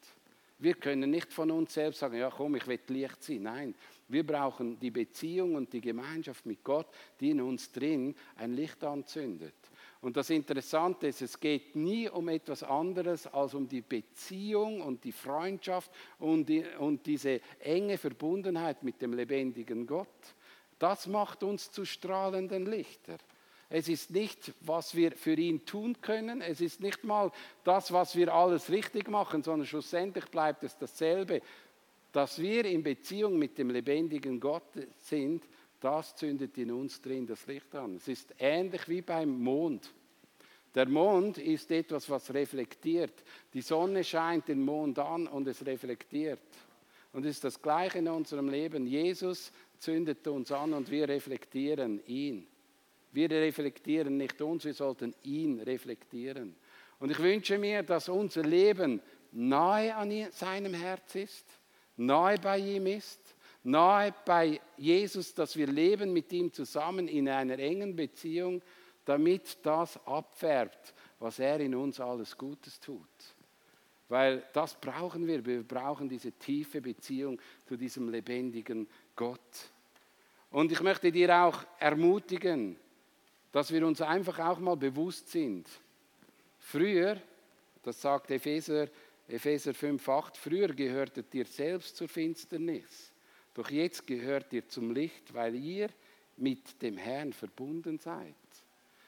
Wir 0.59 0.73
können 0.73 1.11
nicht 1.11 1.31
von 1.31 1.51
uns 1.51 1.73
selbst 1.73 1.99
sagen, 1.99 2.17
ja 2.17 2.31
komm, 2.35 2.55
ich 2.55 2.65
will 2.65 2.79
Licht 2.87 3.23
sein. 3.23 3.43
Nein, 3.43 3.75
wir 4.07 4.25
brauchen 4.25 4.79
die 4.79 4.89
Beziehung 4.89 5.55
und 5.55 5.71
die 5.71 5.81
Gemeinschaft 5.81 6.45
mit 6.45 6.63
Gott, 6.63 6.87
die 7.19 7.31
in 7.31 7.41
uns 7.41 7.71
drin 7.71 8.15
ein 8.35 8.53
Licht 8.53 8.83
anzündet. 8.83 9.53
Und 10.01 10.15
das 10.15 10.29
Interessante 10.29 11.07
ist, 11.07 11.21
es 11.21 11.39
geht 11.39 11.75
nie 11.75 12.07
um 12.07 12.29
etwas 12.29 12.63
anderes 12.63 13.27
als 13.27 13.53
um 13.53 13.67
die 13.67 13.81
Beziehung 13.81 14.81
und 14.81 15.03
die 15.03 15.11
Freundschaft 15.11 15.91
und, 16.19 16.47
die, 16.47 16.63
und 16.79 17.05
diese 17.05 17.41
enge 17.59 17.97
Verbundenheit 17.97 18.83
mit 18.83 19.01
dem 19.01 19.13
lebendigen 19.13 19.85
Gott. 19.85 20.07
Das 20.79 21.07
macht 21.07 21.43
uns 21.43 21.71
zu 21.71 21.85
strahlenden 21.85 22.65
Lichtern. 22.65 23.17
Es 23.69 23.89
ist 23.89 24.11
nicht, 24.11 24.53
was 24.61 24.95
wir 24.95 25.11
für 25.11 25.33
ihn 25.33 25.65
tun 25.65 25.99
können. 26.01 26.41
Es 26.41 26.61
ist 26.61 26.79
nicht 26.79 27.03
mal 27.03 27.31
das, 27.63 27.91
was 27.91 28.15
wir 28.15 28.33
alles 28.33 28.69
richtig 28.69 29.09
machen, 29.09 29.43
sondern 29.43 29.67
schlussendlich 29.67 30.25
bleibt 30.25 30.63
es 30.63 30.77
dasselbe. 30.77 31.41
Dass 32.13 32.39
wir 32.39 32.63
in 32.65 32.81
Beziehung 32.81 33.37
mit 33.37 33.57
dem 33.57 33.69
lebendigen 33.69 34.39
Gott 34.39 34.71
sind, 34.99 35.43
das 35.81 36.15
zündet 36.15 36.57
in 36.57 36.71
uns 36.71 37.01
drin 37.01 37.27
das 37.27 37.45
Licht 37.45 37.75
an. 37.75 37.97
Es 37.97 38.07
ist 38.07 38.33
ähnlich 38.39 38.87
wie 38.87 39.01
beim 39.01 39.37
Mond. 39.37 39.93
Der 40.73 40.87
Mond 40.87 41.37
ist 41.37 41.69
etwas, 41.71 42.09
was 42.09 42.33
reflektiert. 42.33 43.23
Die 43.53 43.61
Sonne 43.61 44.03
scheint 44.03 44.47
den 44.47 44.63
Mond 44.63 44.97
an 44.99 45.27
und 45.27 45.47
es 45.47 45.65
reflektiert. 45.65 46.39
Und 47.13 47.25
es 47.25 47.37
ist 47.37 47.43
das 47.43 47.61
Gleiche 47.61 47.99
in 47.99 48.07
unserem 48.07 48.49
Leben. 48.49 48.85
Jesus 48.85 49.51
zündet 49.79 50.27
uns 50.27 50.51
an 50.51 50.73
und 50.73 50.89
wir 50.89 51.09
reflektieren 51.09 52.05
ihn. 52.05 52.47
Wir 53.17 53.31
reflektieren 53.31 54.15
nicht 54.15 54.39
uns, 54.43 54.63
wir 54.63 54.75
sollten 54.75 55.15
ihn 55.23 55.59
reflektieren. 55.61 56.55
Und 56.99 57.09
ich 57.09 57.17
wünsche 57.17 57.57
mir, 57.57 57.81
dass 57.81 58.09
unser 58.09 58.43
Leben 58.43 59.01
nahe 59.31 59.95
an 59.95 60.11
seinem 60.29 60.75
Herz 60.75 61.15
ist, 61.15 61.47
nahe 61.95 62.37
bei 62.37 62.59
ihm 62.59 62.85
ist, 62.85 63.19
nahe 63.63 64.13
bei 64.23 64.61
Jesus, 64.77 65.33
dass 65.33 65.57
wir 65.57 65.65
leben 65.65 66.13
mit 66.13 66.31
ihm 66.31 66.53
zusammen 66.53 67.07
in 67.07 67.27
einer 67.27 67.57
engen 67.57 67.95
Beziehung, 67.95 68.61
damit 69.03 69.65
das 69.65 69.97
abfärbt, 70.05 70.93
was 71.17 71.39
er 71.39 71.59
in 71.59 71.73
uns 71.73 71.99
alles 71.99 72.37
Gutes 72.37 72.79
tut. 72.79 73.01
Weil 74.09 74.43
das 74.53 74.79
brauchen 74.79 75.25
wir. 75.25 75.43
Wir 75.43 75.63
brauchen 75.63 76.07
diese 76.07 76.33
tiefe 76.33 76.81
Beziehung 76.81 77.41
zu 77.65 77.77
diesem 77.77 78.09
lebendigen 78.09 78.87
Gott. 79.15 79.71
Und 80.51 80.71
ich 80.71 80.81
möchte 80.81 81.11
dir 81.11 81.35
auch 81.35 81.63
ermutigen, 81.79 82.77
dass 83.57 83.73
wir 83.73 83.87
uns 83.87 84.01
einfach 84.01 84.37
auch 84.37 84.59
mal 84.59 84.77
bewusst 84.77 85.31
sind. 85.31 85.67
Früher, 86.59 87.19
das 87.81 87.99
sagt 87.99 88.29
Epheser, 88.29 88.87
Epheser 89.27 89.71
5,8, 89.71 90.35
früher 90.35 90.67
gehörtet 90.67 91.33
ihr 91.33 91.45
selbst 91.45 91.97
zur 91.97 92.07
Finsternis, 92.07 93.11
doch 93.55 93.67
jetzt 93.71 94.05
gehört 94.05 94.53
ihr 94.53 94.67
zum 94.67 94.91
Licht, 94.91 95.33
weil 95.33 95.55
ihr 95.55 95.89
mit 96.35 96.79
dem 96.83 96.97
Herrn 96.97 97.33
verbunden 97.33 97.97
seid. 97.97 98.35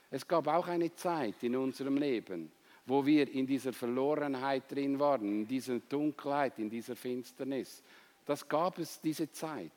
Es 0.09 0.27
gab 0.27 0.47
auch 0.47 0.67
eine 0.67 0.95
Zeit 0.95 1.43
in 1.43 1.55
unserem 1.55 1.97
Leben, 1.97 2.51
wo 2.87 3.05
wir 3.05 3.31
in 3.31 3.45
dieser 3.45 3.71
Verlorenheit 3.71 4.63
drin 4.71 4.99
waren, 4.99 5.41
in 5.41 5.47
dieser 5.47 5.77
Dunkelheit, 5.77 6.57
in 6.57 6.71
dieser 6.71 6.95
Finsternis. 6.95 7.83
Das 8.25 8.49
gab 8.49 8.79
es 8.79 8.99
diese 8.99 9.31
Zeit. 9.31 9.71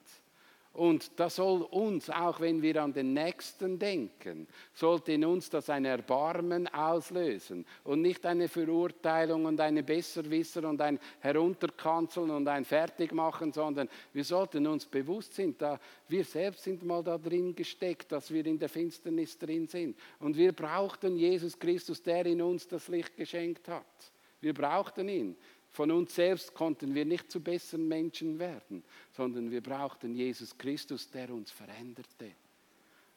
Und 0.73 1.19
das 1.19 1.35
soll 1.35 1.61
uns, 1.61 2.09
auch 2.09 2.39
wenn 2.39 2.59
wir 2.63 2.81
an 2.81 2.93
den 2.93 3.13
Nächsten 3.13 3.77
denken, 3.77 4.47
sollte 4.73 5.11
in 5.11 5.23
uns 5.23 5.47
das 5.51 5.69
ein 5.69 5.85
Erbarmen 5.85 6.67
auslösen 6.67 7.63
und 7.83 8.01
nicht 8.01 8.25
eine 8.25 8.47
Verurteilung 8.47 9.45
und 9.45 9.61
eine 9.61 9.83
Besserwisser 9.83 10.67
und 10.67 10.81
ein 10.81 10.99
Herunterkanzeln 11.19 12.31
und 12.31 12.47
ein 12.47 12.65
Fertigmachen, 12.65 13.53
sondern 13.53 13.87
wir 14.13 14.23
sollten 14.23 14.65
uns 14.65 14.87
bewusst 14.87 15.35
sein, 15.35 15.53
da 15.59 15.79
wir 16.07 16.25
selbst 16.25 16.63
sind 16.63 16.83
mal 16.83 17.03
da 17.03 17.19
drin 17.19 17.53
gesteckt, 17.53 18.11
dass 18.11 18.31
wir 18.31 18.43
in 18.43 18.57
der 18.57 18.69
Finsternis 18.69 19.37
drin 19.37 19.67
sind. 19.67 19.95
Und 20.19 20.35
wir 20.35 20.53
brauchten 20.53 21.15
Jesus 21.17 21.59
Christus, 21.59 22.01
der 22.01 22.25
in 22.25 22.41
uns 22.41 22.67
das 22.67 22.87
Licht 22.87 23.15
geschenkt 23.15 23.67
hat. 23.67 23.85
Wir 24.41 24.55
brauchten 24.55 25.07
ihn. 25.07 25.37
Von 25.73 25.89
uns 25.89 26.13
selbst 26.13 26.53
konnten 26.53 26.93
wir 26.93 27.03
nicht 27.03 27.31
zu 27.31 27.41
besseren 27.41 27.87
Menschen 27.87 28.37
werden, 28.37 28.83
sondern 29.11 29.49
wir 29.49 29.61
brauchten 29.61 30.13
Jesus 30.13 30.55
Christus, 30.55 31.09
der 31.09 31.31
uns 31.31 31.49
veränderte. 31.49 32.31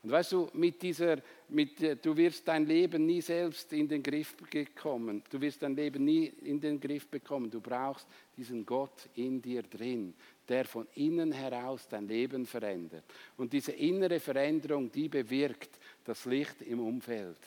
Und 0.03 0.11
weißt 0.13 0.33
du, 0.33 0.49
mit 0.55 0.81
dieser, 0.81 1.19
mit, 1.49 1.83
äh, 1.83 1.97
du 1.97 2.17
wirst 2.17 2.49
dein 2.49 2.65
Leben 2.65 3.05
nie 3.05 3.21
selbst 3.21 3.73
in 3.73 3.89
den 3.89 4.03
Griff 4.03 4.37
bekommen. 4.37 5.23
Du 5.29 5.41
wirst 5.41 5.63
dein 5.63 5.75
Leben 5.75 6.05
nie 6.05 6.27
in 6.27 6.61
den 6.61 6.81
Griff 6.81 7.09
bekommen. 7.09 7.51
Du 7.51 7.61
brauchst 7.61 8.07
diesen 8.37 8.65
Gott 8.65 9.09
in 9.17 9.43
dir 9.43 9.63
drin, 9.63 10.15
der 10.49 10.65
von 10.65 10.87
innen 10.95 11.33
heraus 11.33 11.89
dein 11.89 12.07
Leben 12.07 12.47
verändert. 12.47 13.05
Und 13.37 13.53
diese 13.53 13.73
innere 13.73 14.21
Veränderung, 14.21 14.91
die 14.93 15.09
bewirkt 15.09 15.79
das 16.05 16.25
Licht 16.25 16.63
im 16.63 16.81
Umfeld. 16.81 17.41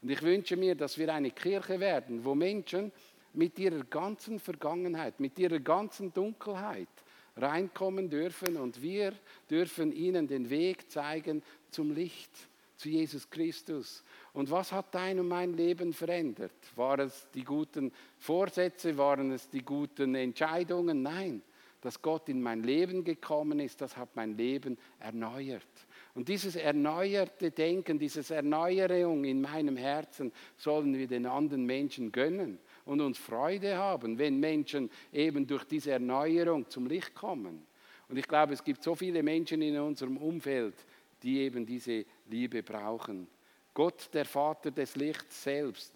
Und 0.00 0.10
ich 0.10 0.22
wünsche 0.22 0.56
mir, 0.56 0.74
dass 0.74 0.96
wir 0.96 1.12
eine 1.12 1.32
Kirche 1.32 1.80
werden, 1.80 2.24
wo 2.24 2.34
Menschen 2.34 2.92
mit 3.34 3.58
ihrer 3.58 3.84
ganzen 3.84 4.38
Vergangenheit, 4.38 5.20
mit 5.20 5.38
ihrer 5.38 5.60
ganzen 5.60 6.12
Dunkelheit, 6.12 6.88
reinkommen 7.36 8.08
dürfen 8.08 8.56
und 8.56 8.80
wir 8.80 9.12
dürfen 9.50 9.92
ihnen 9.92 10.26
den 10.26 10.48
Weg 10.50 10.90
zeigen 10.90 11.42
zum 11.70 11.92
Licht, 11.92 12.30
zu 12.76 12.88
Jesus 12.88 13.28
Christus. 13.28 14.04
Und 14.32 14.50
was 14.50 14.72
hat 14.72 14.94
dein 14.94 15.18
und 15.20 15.28
mein 15.28 15.54
Leben 15.54 15.92
verändert? 15.92 16.52
War 16.76 16.98
es 17.00 17.28
die 17.34 17.44
guten 17.44 17.92
Vorsätze? 18.18 18.96
Waren 18.96 19.32
es 19.32 19.48
die 19.48 19.62
guten 19.62 20.14
Entscheidungen? 20.14 21.02
Nein, 21.02 21.42
dass 21.80 22.00
Gott 22.00 22.28
in 22.28 22.40
mein 22.40 22.62
Leben 22.62 23.04
gekommen 23.04 23.60
ist, 23.60 23.80
das 23.80 23.96
hat 23.96 24.10
mein 24.14 24.36
Leben 24.36 24.78
erneuert. 24.98 25.66
Und 26.14 26.28
dieses 26.28 26.56
erneuerte 26.56 27.50
Denken, 27.50 27.98
diese 27.98 28.34
Erneuerung 28.34 29.24
in 29.24 29.40
meinem 29.40 29.76
Herzen 29.76 30.32
sollen 30.56 30.96
wir 30.96 31.08
den 31.08 31.26
anderen 31.26 31.66
Menschen 31.66 32.12
gönnen 32.12 32.58
und 32.84 33.00
uns 33.00 33.18
Freude 33.18 33.76
haben, 33.76 34.18
wenn 34.18 34.38
Menschen 34.38 34.90
eben 35.12 35.46
durch 35.46 35.64
diese 35.64 35.92
Erneuerung 35.92 36.68
zum 36.68 36.86
Licht 36.86 37.14
kommen. 37.14 37.66
Und 38.08 38.16
ich 38.18 38.28
glaube, 38.28 38.52
es 38.52 38.62
gibt 38.62 38.82
so 38.82 38.94
viele 38.94 39.22
Menschen 39.22 39.62
in 39.62 39.78
unserem 39.78 40.16
Umfeld, 40.18 40.74
die 41.22 41.40
eben 41.40 41.64
diese 41.64 42.04
Liebe 42.26 42.62
brauchen. 42.62 43.26
Gott, 43.72 44.08
der 44.12 44.24
Vater 44.24 44.70
des 44.70 44.94
Lichts 44.96 45.42
selbst, 45.42 45.92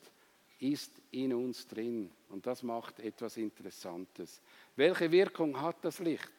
ist 0.58 0.92
in 1.12 1.32
uns 1.32 1.66
drin. 1.66 2.10
Und 2.30 2.46
das 2.46 2.62
macht 2.62 2.98
etwas 3.00 3.36
Interessantes. 3.36 4.40
Welche 4.74 5.10
Wirkung 5.10 5.60
hat 5.60 5.76
das 5.82 5.98
Licht? 6.00 6.32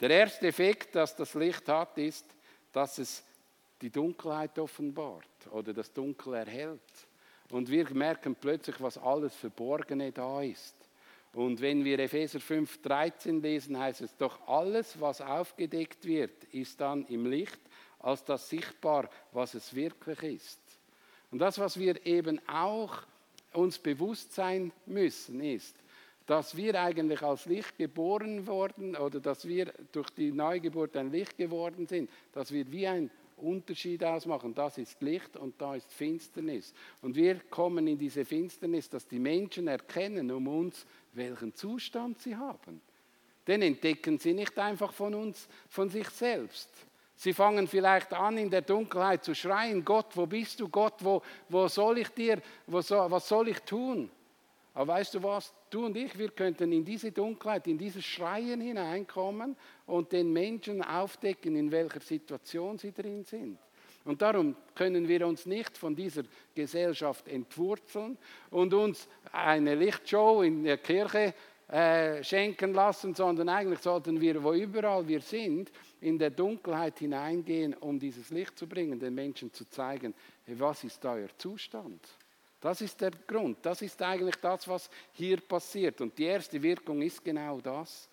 Der 0.00 0.10
erste 0.10 0.48
Effekt, 0.48 0.94
das 0.94 1.14
das 1.14 1.34
Licht 1.34 1.68
hat, 1.68 1.96
ist, 1.98 2.24
dass 2.72 2.98
es 2.98 3.22
die 3.80 3.90
Dunkelheit 3.90 4.58
offenbart 4.58 5.46
oder 5.50 5.72
das 5.72 5.92
Dunkel 5.92 6.34
erhält. 6.34 6.80
Und 7.50 7.70
wir 7.70 7.90
merken 7.92 8.34
plötzlich, 8.34 8.80
was 8.80 8.96
alles 8.98 9.34
Verborgene 9.34 10.12
da 10.12 10.42
ist. 10.42 10.76
Und 11.32 11.60
wenn 11.60 11.84
wir 11.84 11.98
Epheser 11.98 12.38
5,13 12.38 13.40
lesen, 13.40 13.78
heißt 13.78 14.00
es 14.00 14.16
doch, 14.16 14.46
alles, 14.48 15.00
was 15.00 15.20
aufgedeckt 15.20 16.04
wird, 16.04 16.44
ist 16.52 16.80
dann 16.80 17.06
im 17.06 17.26
Licht 17.26 17.60
als 18.00 18.24
das 18.24 18.48
sichtbar, 18.48 19.08
was 19.32 19.54
es 19.54 19.74
wirklich 19.74 20.22
ist. 20.22 20.60
Und 21.30 21.38
das, 21.38 21.58
was 21.58 21.78
wir 21.78 22.04
eben 22.06 22.40
auch 22.48 23.02
uns 23.52 23.78
bewusst 23.78 24.34
sein 24.34 24.72
müssen, 24.86 25.40
ist, 25.40 25.76
dass 26.26 26.56
wir 26.56 26.80
eigentlich 26.80 27.22
als 27.22 27.46
Licht 27.46 27.76
geboren 27.76 28.46
wurden 28.46 28.96
oder 28.96 29.20
dass 29.20 29.46
wir 29.46 29.72
durch 29.92 30.10
die 30.10 30.32
Neugeburt 30.32 30.96
ein 30.96 31.10
Licht 31.10 31.36
geworden 31.36 31.86
sind, 31.86 32.10
dass 32.32 32.52
wir 32.52 32.70
wie 32.70 32.86
ein 32.86 33.10
Unterschied 33.42 34.04
ausmachen. 34.04 34.54
Das 34.54 34.78
ist 34.78 35.00
Licht 35.02 35.36
und 35.36 35.60
da 35.60 35.74
ist 35.74 35.92
Finsternis. 35.92 36.72
Und 37.02 37.16
wir 37.16 37.40
kommen 37.50 37.86
in 37.86 37.98
diese 37.98 38.24
Finsternis, 38.24 38.88
dass 38.88 39.06
die 39.06 39.18
Menschen 39.18 39.68
erkennen 39.68 40.30
um 40.30 40.48
uns, 40.48 40.86
welchen 41.12 41.54
Zustand 41.54 42.20
sie 42.20 42.36
haben. 42.36 42.80
Den 43.46 43.62
entdecken 43.62 44.18
sie 44.18 44.34
nicht 44.34 44.58
einfach 44.58 44.92
von 44.92 45.14
uns, 45.14 45.48
von 45.68 45.88
sich 45.88 46.08
selbst. 46.10 46.68
Sie 47.16 47.34
fangen 47.34 47.68
vielleicht 47.68 48.12
an, 48.14 48.38
in 48.38 48.48
der 48.48 48.62
Dunkelheit 48.62 49.24
zu 49.24 49.34
schreien, 49.34 49.84
Gott, 49.84 50.16
wo 50.16 50.24
bist 50.26 50.60
du? 50.60 50.68
Gott, 50.68 50.94
wo, 51.00 51.22
wo 51.48 51.68
soll 51.68 51.98
ich 51.98 52.08
dir, 52.08 52.40
wo 52.66 52.78
was 52.78 53.28
soll 53.28 53.48
ich 53.48 53.58
tun? 53.60 54.10
Aber 54.72 54.94
weißt 54.94 55.14
du 55.14 55.22
was? 55.22 55.52
Du 55.70 55.86
und 55.86 55.96
ich, 55.96 56.18
wir 56.18 56.30
könnten 56.30 56.72
in 56.72 56.84
diese 56.84 57.12
Dunkelheit, 57.12 57.68
in 57.68 57.78
dieses 57.78 58.04
Schreien 58.04 58.60
hineinkommen 58.60 59.56
und 59.86 60.10
den 60.10 60.32
Menschen 60.32 60.82
aufdecken, 60.82 61.54
in 61.54 61.70
welcher 61.70 62.00
Situation 62.00 62.76
sie 62.76 62.92
drin 62.92 63.24
sind. 63.24 63.56
Und 64.04 64.20
darum 64.20 64.56
können 64.74 65.06
wir 65.06 65.26
uns 65.26 65.46
nicht 65.46 65.78
von 65.78 65.94
dieser 65.94 66.24
Gesellschaft 66.54 67.28
entwurzeln 67.28 68.18
und 68.50 68.74
uns 68.74 69.06
eine 69.30 69.76
Lichtshow 69.76 70.42
in 70.42 70.64
der 70.64 70.78
Kirche 70.78 71.34
äh, 71.68 72.24
schenken 72.24 72.74
lassen, 72.74 73.14
sondern 73.14 73.48
eigentlich 73.48 73.78
sollten 73.78 74.20
wir, 74.20 74.42
wo 74.42 74.54
überall 74.54 75.06
wir 75.06 75.20
sind, 75.20 75.70
in 76.00 76.18
der 76.18 76.30
Dunkelheit 76.30 76.98
hineingehen, 76.98 77.74
um 77.74 77.98
dieses 77.98 78.30
Licht 78.30 78.58
zu 78.58 78.66
bringen, 78.66 78.98
den 78.98 79.14
Menschen 79.14 79.52
zu 79.52 79.68
zeigen, 79.68 80.14
was 80.46 80.82
ist 80.82 81.04
euer 81.04 81.28
Zustand? 81.38 82.00
Das 82.60 82.80
ist 82.82 83.00
der 83.00 83.12
Grund, 83.26 83.58
das 83.62 83.80
ist 83.80 84.00
eigentlich 84.02 84.36
das, 84.36 84.68
was 84.68 84.90
hier 85.12 85.40
passiert. 85.40 86.00
Und 86.00 86.16
die 86.18 86.24
erste 86.24 86.62
Wirkung 86.62 87.00
ist 87.00 87.24
genau 87.24 87.60
das. 87.60 88.08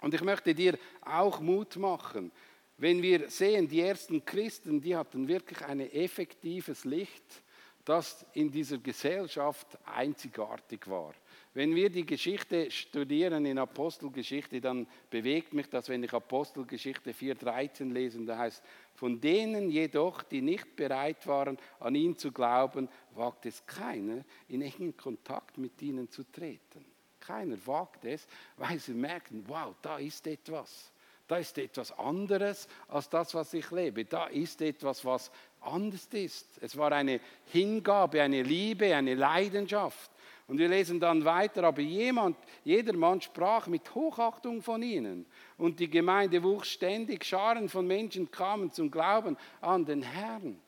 Und 0.00 0.12
ich 0.12 0.22
möchte 0.22 0.54
dir 0.54 0.78
auch 1.02 1.40
Mut 1.40 1.76
machen, 1.76 2.32
wenn 2.78 3.02
wir 3.02 3.28
sehen, 3.28 3.68
die 3.68 3.80
ersten 3.80 4.24
Christen, 4.24 4.80
die 4.80 4.94
hatten 4.94 5.26
wirklich 5.26 5.60
ein 5.62 5.80
effektives 5.80 6.84
Licht, 6.84 7.42
das 7.84 8.24
in 8.34 8.50
dieser 8.50 8.78
Gesellschaft 8.78 9.66
einzigartig 9.84 10.88
war. 10.88 11.14
Wenn 11.58 11.74
wir 11.74 11.90
die 11.90 12.06
Geschichte 12.06 12.70
studieren 12.70 13.44
in 13.44 13.58
Apostelgeschichte, 13.58 14.60
dann 14.60 14.86
bewegt 15.10 15.52
mich 15.54 15.68
das, 15.68 15.88
wenn 15.88 16.04
ich 16.04 16.12
Apostelgeschichte 16.12 17.10
4.13 17.10 17.92
lese, 17.92 18.24
da 18.24 18.38
heißt, 18.38 18.62
von 18.94 19.20
denen 19.20 19.68
jedoch, 19.68 20.22
die 20.22 20.40
nicht 20.40 20.76
bereit 20.76 21.26
waren, 21.26 21.58
an 21.80 21.96
ihn 21.96 22.16
zu 22.16 22.30
glauben, 22.30 22.88
wagt 23.16 23.44
es 23.46 23.66
keiner, 23.66 24.24
in 24.46 24.62
engen 24.62 24.96
Kontakt 24.96 25.58
mit 25.58 25.82
ihnen 25.82 26.08
zu 26.08 26.22
treten. 26.30 26.84
Keiner 27.18 27.56
wagt 27.66 28.04
es, 28.04 28.28
weil 28.56 28.78
sie 28.78 28.94
merken, 28.94 29.42
wow, 29.48 29.74
da 29.82 29.98
ist 29.98 30.28
etwas. 30.28 30.92
Da 31.26 31.38
ist 31.38 31.58
etwas 31.58 31.90
anderes 31.98 32.68
als 32.86 33.08
das, 33.08 33.34
was 33.34 33.52
ich 33.52 33.68
lebe. 33.72 34.04
Da 34.04 34.28
ist 34.28 34.62
etwas, 34.62 35.04
was 35.04 35.32
anders 35.60 36.06
ist. 36.12 36.46
Es 36.62 36.76
war 36.76 36.92
eine 36.92 37.20
Hingabe, 37.46 38.22
eine 38.22 38.44
Liebe, 38.44 38.94
eine 38.94 39.16
Leidenschaft. 39.16 40.12
Und 40.48 40.58
wir 40.58 40.68
lesen 40.68 40.98
dann 40.98 41.24
weiter, 41.26 41.62
aber 41.62 41.82
jemand, 41.82 42.36
jeder 42.64 42.96
Mann 42.96 43.20
sprach 43.20 43.66
mit 43.66 43.94
Hochachtung 43.94 44.62
von 44.62 44.82
ihnen. 44.82 45.26
Und 45.58 45.78
die 45.78 45.90
Gemeinde 45.90 46.42
wuchs 46.42 46.68
ständig, 46.68 47.24
Scharen 47.24 47.68
von 47.68 47.86
Menschen 47.86 48.30
kamen 48.30 48.72
zum 48.72 48.90
Glauben 48.90 49.36
an 49.60 49.84
den 49.84 50.02
Herrn, 50.02 50.58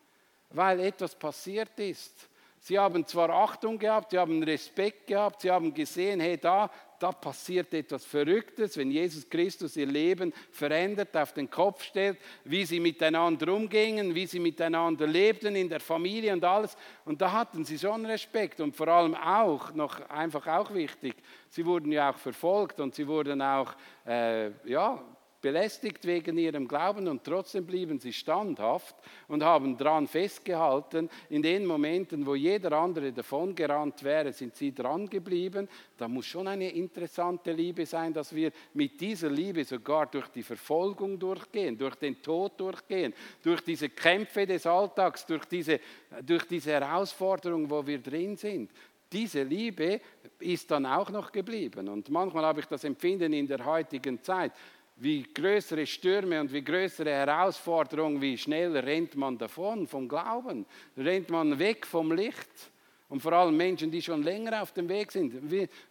weil 0.50 0.80
etwas 0.80 1.14
passiert 1.14 1.80
ist. 1.80 2.29
Sie 2.62 2.78
haben 2.78 3.06
zwar 3.06 3.30
Achtung 3.30 3.78
gehabt, 3.78 4.10
sie 4.10 4.18
haben 4.18 4.42
Respekt 4.42 5.06
gehabt, 5.06 5.40
sie 5.40 5.50
haben 5.50 5.72
gesehen, 5.72 6.20
hey, 6.20 6.36
da, 6.36 6.70
da 6.98 7.10
passiert 7.10 7.72
etwas 7.72 8.04
Verrücktes, 8.04 8.76
wenn 8.76 8.90
Jesus 8.90 9.28
Christus 9.30 9.76
ihr 9.76 9.86
Leben 9.86 10.34
verändert, 10.52 11.16
auf 11.16 11.32
den 11.32 11.48
Kopf 11.48 11.82
stellt, 11.82 12.18
wie 12.44 12.66
sie 12.66 12.78
miteinander 12.78 13.50
umgingen, 13.54 14.14
wie 14.14 14.26
sie 14.26 14.38
miteinander 14.38 15.06
lebten 15.06 15.56
in 15.56 15.70
der 15.70 15.80
Familie 15.80 16.34
und 16.34 16.44
alles. 16.44 16.76
Und 17.06 17.22
da 17.22 17.32
hatten 17.32 17.64
sie 17.64 17.78
schon 17.78 18.04
Respekt 18.04 18.60
und 18.60 18.76
vor 18.76 18.88
allem 18.88 19.14
auch, 19.14 19.72
noch 19.72 19.98
einfach 20.10 20.46
auch 20.46 20.74
wichtig, 20.74 21.14
sie 21.48 21.64
wurden 21.64 21.90
ja 21.90 22.10
auch 22.10 22.18
verfolgt 22.18 22.78
und 22.78 22.94
sie 22.94 23.08
wurden 23.08 23.40
auch, 23.40 23.74
äh, 24.06 24.50
ja, 24.68 25.02
belästigt 25.40 26.04
wegen 26.06 26.36
ihrem 26.38 26.68
Glauben 26.68 27.08
und 27.08 27.24
trotzdem 27.24 27.66
blieben 27.66 27.98
sie 27.98 28.12
standhaft 28.12 28.94
und 29.28 29.42
haben 29.42 29.76
daran 29.76 30.06
festgehalten. 30.06 31.08
In 31.28 31.42
den 31.42 31.66
Momenten, 31.66 32.26
wo 32.26 32.34
jeder 32.34 32.72
andere 32.72 33.12
davongerannt 33.12 34.02
wäre, 34.02 34.32
sind 34.32 34.54
sie 34.54 34.74
dran 34.74 35.08
geblieben. 35.08 35.68
Da 35.96 36.08
muss 36.08 36.26
schon 36.26 36.48
eine 36.48 36.70
interessante 36.70 37.52
Liebe 37.52 37.86
sein, 37.86 38.12
dass 38.12 38.34
wir 38.34 38.52
mit 38.74 39.00
dieser 39.00 39.30
Liebe 39.30 39.64
sogar 39.64 40.06
durch 40.06 40.28
die 40.28 40.42
Verfolgung 40.42 41.18
durchgehen, 41.18 41.76
durch 41.76 41.96
den 41.96 42.22
Tod 42.22 42.58
durchgehen, 42.58 43.14
durch 43.42 43.60
diese 43.62 43.88
Kämpfe 43.88 44.46
des 44.46 44.66
Alltags, 44.66 45.24
durch 45.26 45.44
diese, 45.46 45.80
durch 46.22 46.44
diese 46.44 46.72
Herausforderung, 46.72 47.68
wo 47.68 47.86
wir 47.86 47.98
drin 47.98 48.36
sind 48.36 48.70
diese 49.12 49.42
Liebe 49.42 50.00
ist 50.38 50.70
dann 50.70 50.86
auch 50.86 51.10
noch 51.10 51.32
geblieben. 51.32 51.88
Und 51.88 52.08
manchmal 52.10 52.44
habe 52.44 52.60
ich 52.60 52.66
das 52.66 52.84
Empfinden 52.84 53.32
in 53.32 53.46
der 53.46 53.64
heutigen 53.64 54.22
Zeit, 54.22 54.52
wie 55.00 55.22
größere 55.22 55.86
Stürme 55.86 56.40
und 56.40 56.52
wie 56.52 56.62
größere 56.62 57.10
Herausforderungen, 57.10 58.20
wie 58.20 58.36
schnell 58.36 58.76
rennt 58.76 59.16
man 59.16 59.38
davon 59.38 59.86
vom 59.86 60.06
Glauben, 60.06 60.66
rennt 60.96 61.30
man 61.30 61.58
weg 61.58 61.86
vom 61.86 62.12
Licht. 62.12 62.70
Und 63.08 63.20
vor 63.20 63.32
allem 63.32 63.56
Menschen, 63.56 63.90
die 63.90 64.00
schon 64.00 64.22
länger 64.22 64.62
auf 64.62 64.72
dem 64.72 64.88
Weg 64.88 65.10
sind. 65.10 65.42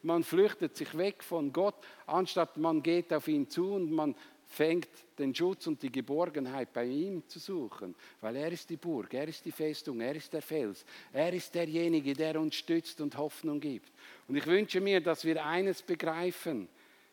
Man 0.03 0.23
flüchtet 0.23 0.77
sich 0.77 0.97
weg 0.97 1.21
von 1.21 1.51
Gott, 1.51 1.75
anstatt 2.05 2.55
man 2.55 2.81
geht 2.81 3.11
auf 3.11 3.27
ihn 3.27 3.49
zu 3.49 3.73
und 3.73 3.91
man 3.91 4.15
fängt 4.45 4.87
den 5.17 5.35
Schutz 5.35 5.67
und 5.67 5.83
die 5.83 5.91
Geborgenheit 5.91 6.71
bei 6.71 6.85
ihm 6.85 7.27
zu 7.27 7.39
suchen. 7.39 7.93
Weil 8.21 8.37
er 8.37 8.51
ist 8.51 8.69
die 8.69 8.77
Burg, 8.77 9.13
er 9.13 9.27
ist 9.27 9.43
die 9.43 9.51
Festung, 9.51 9.99
er 9.99 10.15
ist 10.15 10.31
der 10.31 10.41
Fels, 10.41 10.85
er 11.11 11.33
ist 11.33 11.53
derjenige, 11.53 12.13
der 12.13 12.39
uns 12.39 12.55
stützt 12.55 13.01
und 13.01 13.17
Hoffnung 13.17 13.59
gibt. 13.59 13.91
Und 14.27 14.37
ich 14.37 14.45
wünsche 14.47 14.79
mir, 14.79 15.01
dass 15.01 15.25
wir 15.25 15.45
eines 15.45 15.81
begreifen. 15.81 16.69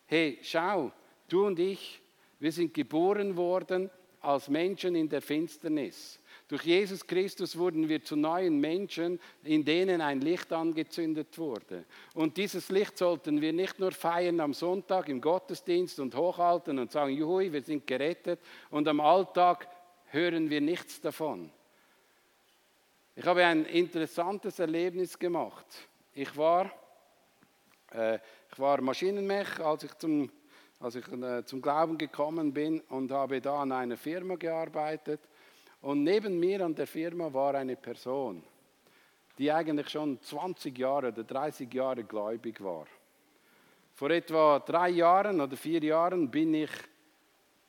Hey, 0.07 0.39
schau, 0.43 0.93
Du 1.29 1.47
und 1.47 1.59
ich, 1.59 2.01
wir 2.39 2.53
sind 2.53 2.75
geboren 2.75 3.37
worden 3.37 3.91
als 4.21 4.49
Menschen 4.49 4.95
in 4.95 5.09
der 5.09 5.23
Finsternis. 5.23 6.19
Durch 6.49 6.63
Jesus 6.63 7.05
Christus 7.05 7.57
wurden 7.59 7.89
wir 7.89 8.03
zu 8.03 8.15
neuen 8.15 8.61
Menschen, 8.61 9.19
in 9.43 9.65
denen 9.65 10.01
ein 10.01 10.21
Licht 10.21 10.53
angezündet 10.53 11.37
wurde. 11.39 11.85
Und 12.15 12.37
dieses 12.37 12.69
Licht 12.69 12.99
sollten 12.99 13.41
wir 13.41 13.53
nicht 13.53 13.81
nur 13.81 13.91
feiern 13.91 14.39
am 14.41 14.55
Sonntag 14.55 15.09
im 15.09 15.21
Gottesdienst 15.21 15.99
und 15.99 16.15
hochhalten 16.15 16.79
und 16.79 16.93
sagen, 16.93 17.15
juhui, 17.15 17.53
wir 17.53 17.63
sind 17.63 17.87
gerettet. 17.87 18.41
Und 18.71 18.87
am 18.87 19.01
Alltag 19.01 19.69
hören 20.07 20.49
wir 20.49 20.61
nichts 20.61 21.01
davon. 21.01 21.51
Ich 23.17 23.25
habe 23.25 23.45
ein 23.45 23.65
interessantes 23.65 24.59
Erlebnis 24.59 25.19
gemacht. 25.19 25.67
Ich 26.13 26.37
war, 26.37 26.71
äh, 27.93 28.19
ich 28.53 28.59
war 28.59 28.81
Maschinenmech, 28.81 29.59
als 29.59 29.85
ich 29.85 29.95
zum 29.95 30.31
als 30.81 30.97
ich 30.97 31.09
äh, 31.09 31.45
zum 31.45 31.63
Glauben 31.63 31.99
gekommen 31.99 32.53
bin 32.53 32.81
und 32.89 33.11
habe 33.11 33.41
da 33.41 33.63
an 33.63 33.73
einer 33.73 33.97
Firma 33.97 34.37
gearbeitet. 34.37 35.21
Und 35.81 36.05
neben 36.05 36.39
mir 36.39 36.65
an 36.65 36.75
der 36.75 36.87
Firma 36.87 37.33
war 37.33 37.55
eine 37.55 37.77
Person, 37.77 38.43
die 39.39 39.51
eigentlich 39.51 39.89
schon 39.89 40.21
20 40.21 40.77
Jahre 40.79 41.09
oder 41.09 41.25
30 41.25 41.73
Jahre 41.73 42.05
gläubig 42.05 42.63
war. 42.63 42.87
Vor 43.95 44.11
etwa 44.11 44.59
drei 44.59 44.91
Jahren 44.91 45.41
oder 45.41 45.57
vier 45.57 45.83
Jahren 45.83 46.31
bin 46.31 46.53
ich 46.53 46.71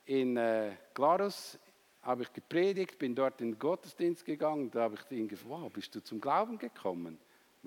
in 0.05 0.35
äh, 0.35 0.71
Glarus, 0.93 1.57
habe 2.01 2.23
ich 2.23 2.33
gepredigt, 2.33 2.97
bin 2.97 3.15
dort 3.15 3.41
in 3.41 3.51
den 3.51 3.59
Gottesdienst 3.59 4.25
gegangen. 4.25 4.71
Da 4.71 4.83
habe 4.83 4.95
ich 4.95 5.17
ihn 5.17 5.27
gefragt, 5.27 5.49
wow, 5.49 5.71
bist 5.71 5.93
du 5.95 6.03
zum 6.03 6.19
Glauben 6.19 6.57
gekommen? 6.57 7.17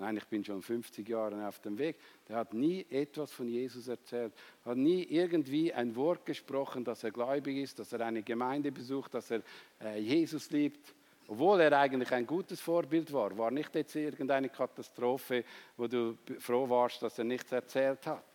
Nein, 0.01 0.17
ich 0.17 0.25
bin 0.25 0.43
schon 0.43 0.63
50 0.63 1.07
Jahre 1.07 1.47
auf 1.47 1.59
dem 1.59 1.77
Weg. 1.77 1.95
Der 2.27 2.37
hat 2.37 2.55
nie 2.55 2.83
etwas 2.89 3.31
von 3.31 3.47
Jesus 3.47 3.87
erzählt, 3.87 4.33
hat 4.65 4.75
nie 4.75 5.03
irgendwie 5.03 5.71
ein 5.71 5.95
Wort 5.95 6.25
gesprochen, 6.25 6.83
dass 6.83 7.03
er 7.03 7.11
gläubig 7.11 7.57
ist, 7.57 7.77
dass 7.77 7.93
er 7.93 8.01
eine 8.01 8.23
Gemeinde 8.23 8.71
besucht, 8.71 9.13
dass 9.13 9.29
er 9.29 9.43
äh, 9.79 9.99
Jesus 9.99 10.49
liebt. 10.49 10.95
Obwohl 11.27 11.61
er 11.61 11.77
eigentlich 11.77 12.11
ein 12.13 12.25
gutes 12.25 12.59
Vorbild 12.59 13.13
war, 13.13 13.37
war 13.37 13.51
nicht 13.51 13.75
jetzt 13.75 13.95
irgendeine 13.95 14.49
Katastrophe, 14.49 15.43
wo 15.77 15.85
du 15.85 16.17
froh 16.39 16.67
warst, 16.67 17.03
dass 17.03 17.19
er 17.19 17.25
nichts 17.25 17.51
erzählt 17.51 18.07
hat 18.07 18.25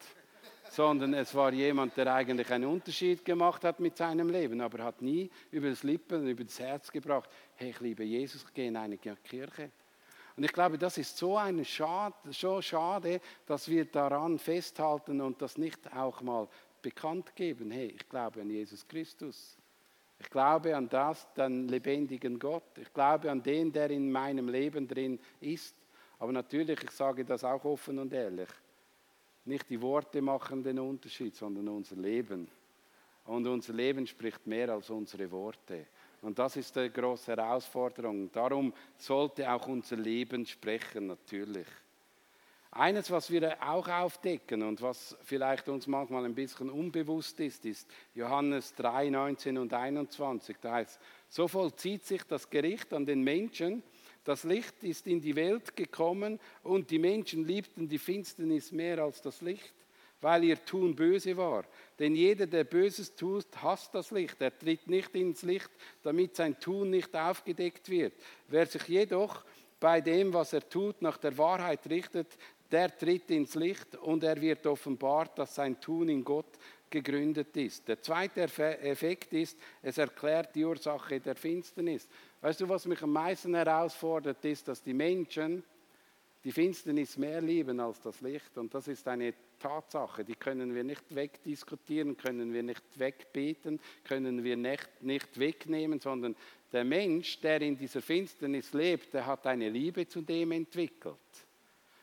sondern 0.69 1.15
es 1.15 1.33
war 1.35 1.53
jemand, 1.53 1.97
der 1.97 2.13
eigentlich 2.13 2.51
einen 2.51 2.69
Unterschied 2.69 3.25
gemacht 3.25 3.63
hat 3.65 3.79
mit 3.79 3.97
seinem 3.97 4.29
Leben, 4.29 4.61
aber 4.61 4.83
hat 4.83 5.01
nie 5.01 5.31
über 5.53 5.71
das 5.71 5.85
Lippen, 5.85 6.27
über 6.27 6.43
das 6.43 6.59
Herz 6.59 6.91
gebracht, 6.91 7.31
hey, 7.55 7.71
ich 7.71 7.81
liebe 7.81 8.03
Jesus, 8.03 8.45
ich 8.45 8.53
gehe 8.53 8.67
in 8.67 8.77
eine 8.77 8.99
Kirche. 8.99 9.71
Und 10.37 10.45
ich 10.45 10.53
glaube, 10.53 10.77
das 10.77 10.99
ist 10.99 11.17
so, 11.17 11.37
eine 11.39 11.65
Schade, 11.65 12.15
so 12.31 12.61
schade, 12.61 13.21
dass 13.47 13.69
wir 13.69 13.87
daran 13.87 14.39
festhalten 14.39 15.21
und 15.21 15.41
das 15.41 15.57
nicht 15.57 15.91
auch 15.95 16.21
mal 16.21 16.47
bekannt 16.83 17.35
geben. 17.35 17.71
Hey, 17.71 17.95
ich 17.97 18.09
glaube 18.09 18.43
an 18.43 18.51
Jesus 18.51 18.87
Christus. 18.87 19.57
Ich 20.19 20.29
glaube 20.31 20.77
an 20.77 20.89
das, 20.89 21.33
den 21.35 21.69
lebendigen 21.69 22.39
Gott. 22.39 22.79
Ich 22.79 22.93
glaube 22.93 23.31
an 23.31 23.43
den, 23.43 23.73
der 23.73 23.91
in 23.91 24.11
meinem 24.11 24.49
Leben 24.49 24.87
drin 24.87 25.19
ist. 25.41 25.75
Aber 26.19 26.33
natürlich, 26.33 26.83
ich 26.83 26.91
sage 26.91 27.25
das 27.25 27.43
auch 27.45 27.65
offen 27.65 27.99
und 27.99 28.13
ehrlich. 28.13 28.49
Nicht 29.47 29.71
die 29.71 29.81
Worte 29.81 30.21
machen 30.21 30.63
den 30.63 30.79
Unterschied, 30.79 31.35
sondern 31.35 31.69
unser 31.69 31.97
Leben. 31.97 32.49
Und 33.25 33.47
unser 33.47 33.73
Leben 33.73 34.07
spricht 34.07 34.47
mehr 34.47 34.71
als 34.71 34.91
unsere 34.91 35.31
Worte. 35.31 35.87
Und 36.27 36.41
das 36.41 36.57
ist 36.57 36.75
die 36.75 36.93
große 36.93 37.37
Herausforderung. 37.37 38.33
Darum 38.33 38.75
sollte 38.99 39.49
auch 39.49 39.69
unser 39.69 39.95
Leben 39.95 40.45
sprechen, 40.45 41.07
natürlich. 41.07 41.69
Eines, 42.73 43.13
was 43.13 43.31
wir 43.31 43.57
auch 43.63 43.87
aufdecken 43.87 44.65
und 44.65 44.83
was 44.83 45.17
vielleicht 45.23 45.69
uns 45.69 45.87
manchmal 45.87 46.25
ein 46.25 46.35
bisschen 46.35 46.69
unbewusst 46.69 47.39
ist, 47.39 47.65
ist 47.65 47.89
Johannes 48.13 48.75
3, 48.75 49.11
19 49.11 49.57
und 49.57 49.73
21. 49.73 50.57
Da 50.61 50.73
heißt, 50.73 50.99
so 51.29 51.47
vollzieht 51.47 52.05
sich 52.05 52.25
das 52.25 52.51
Gericht 52.51 52.93
an 52.93 53.07
den 53.07 53.23
Menschen. 53.23 53.85
Das 54.25 54.43
Licht 54.43 54.83
ist 54.83 55.07
in 55.07 55.21
die 55.21 55.37
Welt 55.37 55.77
gekommen 55.77 56.41
und 56.65 56.91
die 56.91 56.99
Menschen 56.99 57.45
liebten 57.45 57.87
die 57.87 57.99
Finsternis 57.99 58.73
mehr 58.73 58.99
als 58.99 59.23
das 59.23 59.43
Licht, 59.43 59.76
weil 60.27 60.43
ihr 60.43 60.65
Tun 60.65 60.97
böse 60.97 61.37
war. 61.37 61.65
Denn 62.01 62.17
jeder, 62.17 62.49
der 62.49 62.65
Böses 62.65 63.15
tut, 63.15 63.47
hasst 63.63 63.95
das 63.95 64.11
Licht. 64.11 64.43
Er 64.43 64.59
tritt 64.59 64.89
nicht 64.89 65.15
ins 65.15 65.43
Licht, 65.43 65.71
damit 66.03 66.35
sein 66.35 66.59
Tun 66.59 66.91
nicht 66.91 67.15
aufgedeckt 67.15 67.89
wird. 67.89 68.13
Wer 68.49 68.67
sich 68.67 68.83
jedoch 68.89 69.45
bei 69.79 70.01
dem, 70.01 70.35
was 70.35 70.53
er 70.53 70.69
tut, 70.69 71.01
nach 71.01 71.17
der 71.17 71.39
Wahrheit 71.39 71.89
richtet, 71.89 72.37
der 72.73 72.99
tritt 72.99 73.31
ins 73.31 73.55
Licht 73.55 73.95
und 73.95 74.25
er 74.25 74.41
wird 74.41 74.67
offenbart, 74.67 75.39
dass 75.39 75.55
sein 75.55 75.81
Tun 75.81 76.09
in 76.09 76.25
Gott 76.25 76.59
gegründet 76.91 77.57
ist. 77.57 77.87
Der 77.87 78.03
zweite 78.03 78.41
Effekt 78.41 79.33
ist, 79.33 79.57
es 79.81 79.97
erklärt 79.97 80.57
die 80.57 80.65
Ursache 80.65 81.21
der 81.21 81.37
Finsternis. 81.37 82.09
Weißt 82.41 82.61
du, 82.61 82.69
was 82.69 82.85
mich 82.87 83.01
am 83.01 83.13
meisten 83.13 83.55
herausfordert, 83.55 84.45
ist, 84.45 84.67
dass 84.67 84.83
die 84.83 84.93
Menschen 84.93 85.63
die 86.43 86.51
Finsternis 86.51 87.17
mehr 87.17 87.41
lieben 87.41 87.79
als 87.79 88.01
das 88.01 88.21
Licht. 88.21 88.59
Und 88.59 88.75
das 88.75 88.89
ist 88.89 89.07
eine 89.07 89.33
Tatsache, 89.59 90.25
die 90.25 90.35
können 90.35 90.75
wir 90.75 90.85
nicht 90.85 91.03
wegdiskutieren, 91.15 92.17
können 92.17 92.53
wir 92.53 92.63
nicht 92.63 92.83
wegbeten, 92.97 93.81
können 94.05 94.45
wir 94.45 94.57
nicht, 94.57 94.89
nicht 95.01 95.39
wegnehmen, 95.39 96.01
sondern 96.01 96.37
der 96.73 96.85
Mensch, 96.85 97.41
der 97.41 97.61
in 97.63 97.77
dieser 97.77 98.03
Finsternis 98.03 98.73
lebt, 98.73 99.15
der 99.15 99.27
hat 99.27 99.47
eine 99.47 99.69
Liebe 99.69 100.07
zu 100.07 100.23
dem 100.23 100.53
entwickelt. 100.53 101.17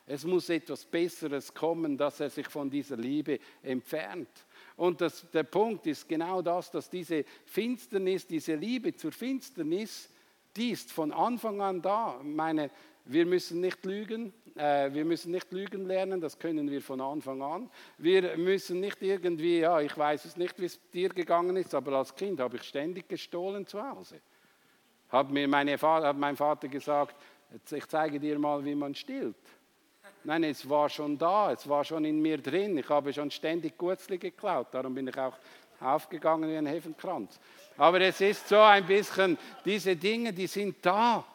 Es 0.05 0.25
muss 0.25 0.49
etwas 0.49 0.83
Besseres 0.83 1.53
kommen, 1.53 1.97
dass 1.97 2.19
er 2.19 2.29
sich 2.29 2.47
von 2.47 2.69
dieser 2.69 2.97
Liebe 2.97 3.39
entfernt. 3.61 4.27
Und 4.75 4.99
das, 4.99 5.29
der 5.31 5.43
Punkt 5.43 5.87
ist 5.87 6.09
genau 6.09 6.41
das, 6.41 6.71
dass 6.71 6.89
diese 6.89 7.23
Finsternis, 7.45 8.27
diese 8.27 8.55
Liebe 8.55 8.95
zur 8.95 9.11
Finsternis, 9.13 10.09
die 10.55 10.71
ist 10.71 10.91
von 10.91 11.11
Anfang 11.11 11.61
an 11.61 11.81
da. 11.81 12.19
Meine, 12.21 12.69
wir 13.05 13.25
müssen 13.25 13.61
nicht 13.61 13.85
lügen, 13.85 14.33
wir 14.55 15.05
müssen 15.05 15.31
nicht 15.31 15.51
lügen 15.51 15.87
lernen, 15.87 16.21
das 16.21 16.37
können 16.37 16.69
wir 16.69 16.81
von 16.81 17.01
Anfang 17.01 17.41
an. 17.41 17.69
Wir 17.97 18.37
müssen 18.37 18.79
nicht 18.79 19.01
irgendwie, 19.01 19.59
ja, 19.59 19.81
ich 19.81 19.97
weiß 19.97 20.25
es 20.25 20.37
nicht, 20.37 20.59
wie 20.59 20.65
es 20.65 20.79
dir 20.91 21.09
gegangen 21.09 21.55
ist, 21.55 21.73
aber 21.73 21.93
als 21.93 22.13
Kind 22.13 22.39
habe 22.39 22.57
ich 22.57 22.63
ständig 22.63 23.07
gestohlen 23.07 23.65
zu 23.65 23.81
Hause. 23.81 24.21
Hat 25.09 25.31
mir 25.31 25.47
meine, 25.47 25.75
hat 25.79 26.17
mein 26.17 26.35
Vater 26.35 26.67
gesagt, 26.67 27.15
ich 27.71 27.87
zeige 27.87 28.19
dir 28.19 28.37
mal, 28.37 28.63
wie 28.63 28.75
man 28.75 28.93
stillt. 28.93 29.35
Nein, 30.23 30.43
es 30.43 30.67
war 30.69 30.89
schon 30.89 31.17
da, 31.17 31.51
es 31.51 31.67
war 31.67 31.83
schon 31.83 32.05
in 32.05 32.21
mir 32.21 32.37
drin. 32.37 32.77
Ich 32.77 32.89
habe 32.89 33.11
schon 33.11 33.29
ständig 33.29 33.77
Gurzli 33.77 34.17
geklaut, 34.17 34.67
darum 34.71 34.93
bin 34.93 35.07
ich 35.07 35.17
auch 35.17 35.37
aufgegangen 35.79 36.49
wie 36.49 36.57
ein 36.57 36.65
Hefenkranz. 36.65 37.39
Aber 37.77 37.99
es 38.01 38.21
ist 38.21 38.47
so 38.47 38.59
ein 38.59 38.85
bisschen, 38.85 39.37
diese 39.65 39.95
Dinge, 39.95 40.31
die 40.31 40.47
sind 40.47 40.77
da. 40.85 41.25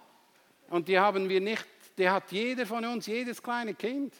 Und 0.70 0.88
die 0.88 0.98
haben 0.98 1.28
wir 1.28 1.40
nicht, 1.40 1.66
die 1.98 2.08
hat 2.08 2.30
jeder 2.32 2.64
von 2.64 2.84
uns, 2.84 3.06
jedes 3.06 3.42
kleine 3.42 3.74
Kind. 3.74 4.14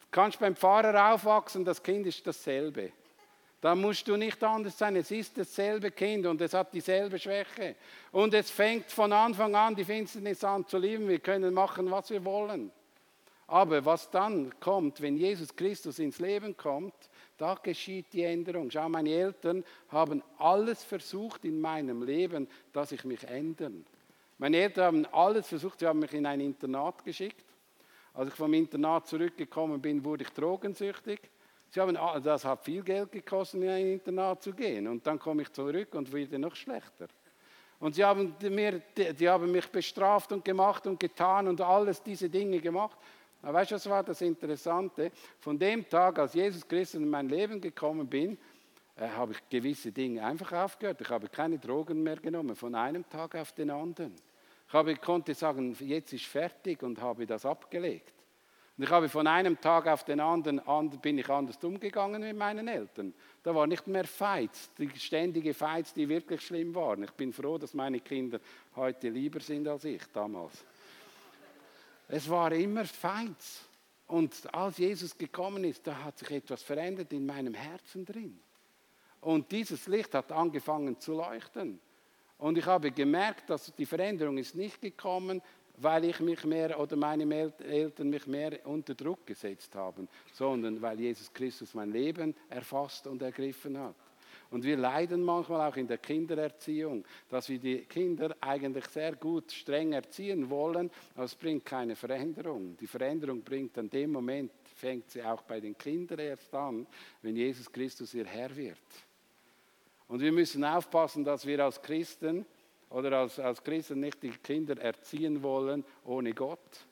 Du 0.00 0.06
kannst 0.10 0.38
beim 0.38 0.56
Pfarrer 0.56 1.12
aufwachsen, 1.12 1.64
das 1.64 1.82
Kind 1.82 2.06
ist 2.06 2.26
dasselbe. 2.26 2.92
Da 3.60 3.74
musst 3.74 4.06
du 4.06 4.16
nicht 4.16 4.44
anders 4.44 4.76
sein. 4.76 4.94
Es 4.94 5.10
ist 5.10 5.38
dasselbe 5.38 5.90
Kind 5.90 6.26
und 6.26 6.38
es 6.42 6.52
hat 6.52 6.74
dieselbe 6.74 7.18
Schwäche. 7.18 7.76
Und 8.12 8.34
es 8.34 8.50
fängt 8.50 8.90
von 8.90 9.10
Anfang 9.10 9.54
an 9.54 9.74
die 9.74 9.86
Finsternis 9.86 10.44
an 10.44 10.66
zu 10.66 10.76
lieben. 10.76 11.08
Wir 11.08 11.18
können 11.18 11.54
machen, 11.54 11.90
was 11.90 12.10
wir 12.10 12.22
wollen. 12.26 12.70
Aber 13.46 13.82
was 13.84 14.10
dann 14.10 14.52
kommt, 14.60 15.00
wenn 15.00 15.16
Jesus 15.16 15.56
Christus 15.56 15.98
ins 15.98 16.18
Leben 16.18 16.54
kommt, 16.56 16.94
da 17.38 17.54
geschieht 17.54 18.12
die 18.12 18.24
Änderung. 18.24 18.70
Schau, 18.70 18.88
meine 18.90 19.10
Eltern 19.10 19.64
haben 19.88 20.22
alles 20.36 20.84
versucht 20.84 21.46
in 21.46 21.58
meinem 21.58 22.02
Leben, 22.02 22.48
dass 22.72 22.92
ich 22.92 23.04
mich 23.04 23.24
ändern. 23.24 23.86
Meine 24.38 24.56
Eltern 24.58 24.84
haben 24.84 25.06
alles 25.12 25.46
versucht, 25.46 25.80
sie 25.80 25.86
haben 25.86 26.00
mich 26.00 26.12
in 26.12 26.26
ein 26.26 26.40
Internat 26.40 27.04
geschickt. 27.04 27.44
Als 28.12 28.28
ich 28.28 28.34
vom 28.34 28.52
Internat 28.54 29.06
zurückgekommen 29.06 29.80
bin, 29.80 30.04
wurde 30.04 30.24
ich 30.24 30.30
drogensüchtig. 30.30 31.20
Sie 31.70 31.80
haben, 31.80 31.98
das 32.22 32.44
hat 32.44 32.64
viel 32.64 32.82
Geld 32.82 33.10
gekostet, 33.10 33.62
in 33.62 33.68
ein 33.68 33.86
Internat 33.86 34.42
zu 34.42 34.52
gehen. 34.52 34.86
Und 34.86 35.06
dann 35.06 35.18
komme 35.18 35.42
ich 35.42 35.52
zurück 35.52 35.94
und 35.94 36.12
wurde 36.12 36.38
noch 36.38 36.54
schlechter. 36.54 37.08
Und 37.80 37.96
sie 37.96 38.04
haben, 38.04 38.34
mir, 38.40 38.80
die 38.96 39.28
haben 39.28 39.50
mich 39.50 39.66
bestraft 39.66 40.32
und 40.32 40.44
gemacht 40.44 40.86
und 40.86 40.98
getan 40.98 41.48
und 41.48 41.60
alles 41.60 42.02
diese 42.02 42.30
Dinge 42.30 42.60
gemacht. 42.60 42.96
Aber 43.42 43.54
weißt 43.54 43.72
du, 43.72 43.74
was 43.74 43.90
war 43.90 44.02
das 44.02 44.20
Interessante? 44.20 45.10
Von 45.40 45.58
dem 45.58 45.88
Tag, 45.88 46.18
als 46.18 46.34
Jesus 46.34 46.66
Christus 46.66 47.00
in 47.00 47.10
mein 47.10 47.28
Leben 47.28 47.60
gekommen 47.60 48.06
bin, 48.06 48.38
äh, 48.96 49.08
habe 49.08 49.32
ich 49.32 49.48
gewisse 49.48 49.90
Dinge 49.90 50.24
einfach 50.24 50.52
aufgehört. 50.52 51.00
Ich 51.00 51.08
habe 51.08 51.28
keine 51.28 51.58
Drogen 51.58 52.02
mehr 52.02 52.16
genommen, 52.16 52.54
von 52.54 52.74
einem 52.74 53.08
Tag 53.08 53.34
auf 53.34 53.52
den 53.52 53.70
anderen. 53.70 54.14
Ich 54.66 54.72
habe, 54.72 54.94
konnte 54.96 55.34
sagen, 55.34 55.76
jetzt 55.80 56.12
ist 56.12 56.26
fertig 56.26 56.82
und 56.82 57.00
habe 57.00 57.26
das 57.26 57.44
abgelegt. 57.44 58.12
Und 58.76 58.84
ich 58.84 58.90
habe 58.90 59.08
von 59.08 59.26
einem 59.26 59.60
Tag 59.60 59.86
auf 59.86 60.04
den 60.04 60.18
anderen 60.18 60.60
bin 61.00 61.18
ich 61.18 61.28
anders 61.28 61.62
umgegangen 61.62 62.22
mit 62.22 62.36
meinen 62.36 62.66
Eltern. 62.66 63.14
Da 63.42 63.54
war 63.54 63.68
nicht 63.68 63.86
mehr 63.86 64.04
Fights, 64.04 64.70
die 64.76 64.90
ständige 64.98 65.54
Fights, 65.54 65.94
die 65.94 66.08
wirklich 66.08 66.40
schlimm 66.40 66.74
waren. 66.74 67.04
Ich 67.04 67.12
bin 67.12 67.32
froh, 67.32 67.56
dass 67.56 67.72
meine 67.72 68.00
Kinder 68.00 68.40
heute 68.74 69.10
lieber 69.10 69.38
sind 69.38 69.68
als 69.68 69.84
ich 69.84 70.02
damals. 70.12 70.64
Es 72.08 72.28
war 72.28 72.50
immer 72.52 72.84
Feinds. 72.84 73.64
Und 74.06 74.52
als 74.52 74.78
Jesus 74.78 75.16
gekommen 75.16 75.64
ist, 75.64 75.86
da 75.86 75.96
hat 76.02 76.18
sich 76.18 76.30
etwas 76.32 76.62
verändert 76.62 77.12
in 77.12 77.24
meinem 77.24 77.54
Herzen 77.54 78.04
drin. 78.04 78.40
Und 79.24 79.50
dieses 79.50 79.86
Licht 79.86 80.14
hat 80.14 80.30
angefangen 80.32 81.00
zu 81.00 81.14
leuchten. 81.14 81.80
Und 82.36 82.58
ich 82.58 82.66
habe 82.66 82.90
gemerkt, 82.90 83.48
dass 83.48 83.72
die 83.74 83.86
Veränderung 83.86 84.36
ist 84.36 84.54
nicht 84.54 84.80
gekommen, 84.82 85.40
weil 85.78 86.04
ich 86.04 86.20
mich 86.20 86.44
mehr 86.44 86.78
oder 86.78 86.94
meine 86.96 87.52
Eltern 87.58 88.10
mich 88.10 88.26
mehr 88.26 88.64
unter 88.66 88.94
Druck 88.94 89.26
gesetzt 89.26 89.74
haben, 89.74 90.08
sondern 90.32 90.80
weil 90.80 91.00
Jesus 91.00 91.32
Christus 91.32 91.74
mein 91.74 91.90
Leben 91.90 92.34
erfasst 92.50 93.06
und 93.06 93.22
ergriffen 93.22 93.78
hat. 93.78 93.96
Und 94.50 94.62
wir 94.62 94.76
leiden 94.76 95.22
manchmal 95.22 95.68
auch 95.68 95.76
in 95.76 95.88
der 95.88 95.98
Kindererziehung, 95.98 97.04
dass 97.28 97.48
wir 97.48 97.58
die 97.58 97.78
Kinder 97.86 98.36
eigentlich 98.40 98.84
sehr 98.86 99.16
gut 99.16 99.50
streng 99.50 99.94
erziehen 99.94 100.48
wollen, 100.50 100.90
aber 101.14 101.24
es 101.24 101.34
bringt 101.34 101.64
keine 101.64 101.96
Veränderung. 101.96 102.76
Die 102.76 102.86
Veränderung 102.86 103.42
bringt 103.42 103.76
an 103.78 103.88
dem 103.88 104.12
Moment 104.12 104.52
fängt 104.76 105.10
sie 105.10 105.22
auch 105.22 105.42
bei 105.42 105.60
den 105.60 105.76
Kindern 105.76 106.18
erst 106.18 106.54
an, 106.54 106.86
wenn 107.22 107.36
Jesus 107.36 107.72
Christus 107.72 108.12
ihr 108.14 108.26
Herr 108.26 108.54
wird. 108.54 108.78
Und 110.08 110.20
wir 110.20 110.32
müssen 110.32 110.64
aufpassen, 110.64 111.24
dass 111.24 111.46
wir 111.46 111.64
als 111.64 111.80
Christen 111.80 112.44
oder 112.90 113.18
als, 113.18 113.38
als 113.38 113.62
Christen 113.62 114.00
nicht 114.00 114.22
die 114.22 114.30
Kinder 114.30 114.78
erziehen 114.80 115.42
wollen 115.42 115.84
ohne 116.04 116.32
Gott. 116.32 116.86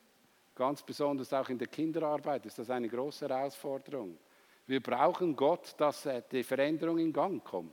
Ganz 0.55 0.83
besonders 0.83 1.33
auch 1.33 1.48
in 1.48 1.59
der 1.59 1.68
Kinderarbeit 1.68 2.46
ist 2.46 2.59
das 2.59 2.70
eine 2.70 2.88
große 2.88 3.29
Herausforderung. 3.29 4.18
Wir 4.66 4.83
brauchen 4.83 5.35
Gott, 5.35 5.75
dass 5.79 6.09
die 6.31 6.42
Veränderung 6.42 6.98
in 6.98 7.12
Gang 7.12 7.42
kommt. 7.44 7.72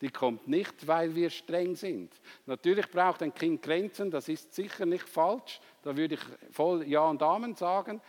Die 0.00 0.10
kommt 0.10 0.46
nicht, 0.46 0.86
weil 0.86 1.14
wir 1.14 1.30
streng 1.30 1.76
sind. 1.76 2.12
Natürlich 2.46 2.90
braucht 2.90 3.22
ein 3.22 3.32
Kind 3.32 3.62
Grenzen, 3.62 4.10
das 4.10 4.28
ist 4.28 4.54
sicher 4.54 4.84
nicht 4.84 5.08
falsch. 5.08 5.60
Da 5.82 5.96
würde 5.96 6.16
ich 6.16 6.20
voll 6.50 6.86
Ja 6.86 7.08
und 7.08 7.22
Amen 7.22 7.54
sagen. 7.54 8.00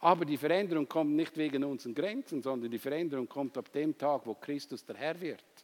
Aber 0.00 0.24
die 0.24 0.36
Veränderung 0.36 0.88
kommt 0.88 1.12
nicht 1.12 1.36
wegen 1.36 1.64
unseren 1.64 1.94
Grenzen, 1.94 2.42
sondern 2.42 2.70
die 2.70 2.78
Veränderung 2.78 3.28
kommt 3.28 3.56
ab 3.56 3.72
dem 3.72 3.96
Tag, 3.96 4.22
wo 4.26 4.34
Christus 4.34 4.84
der 4.84 4.96
Herr 4.96 5.20
wird. 5.20 5.63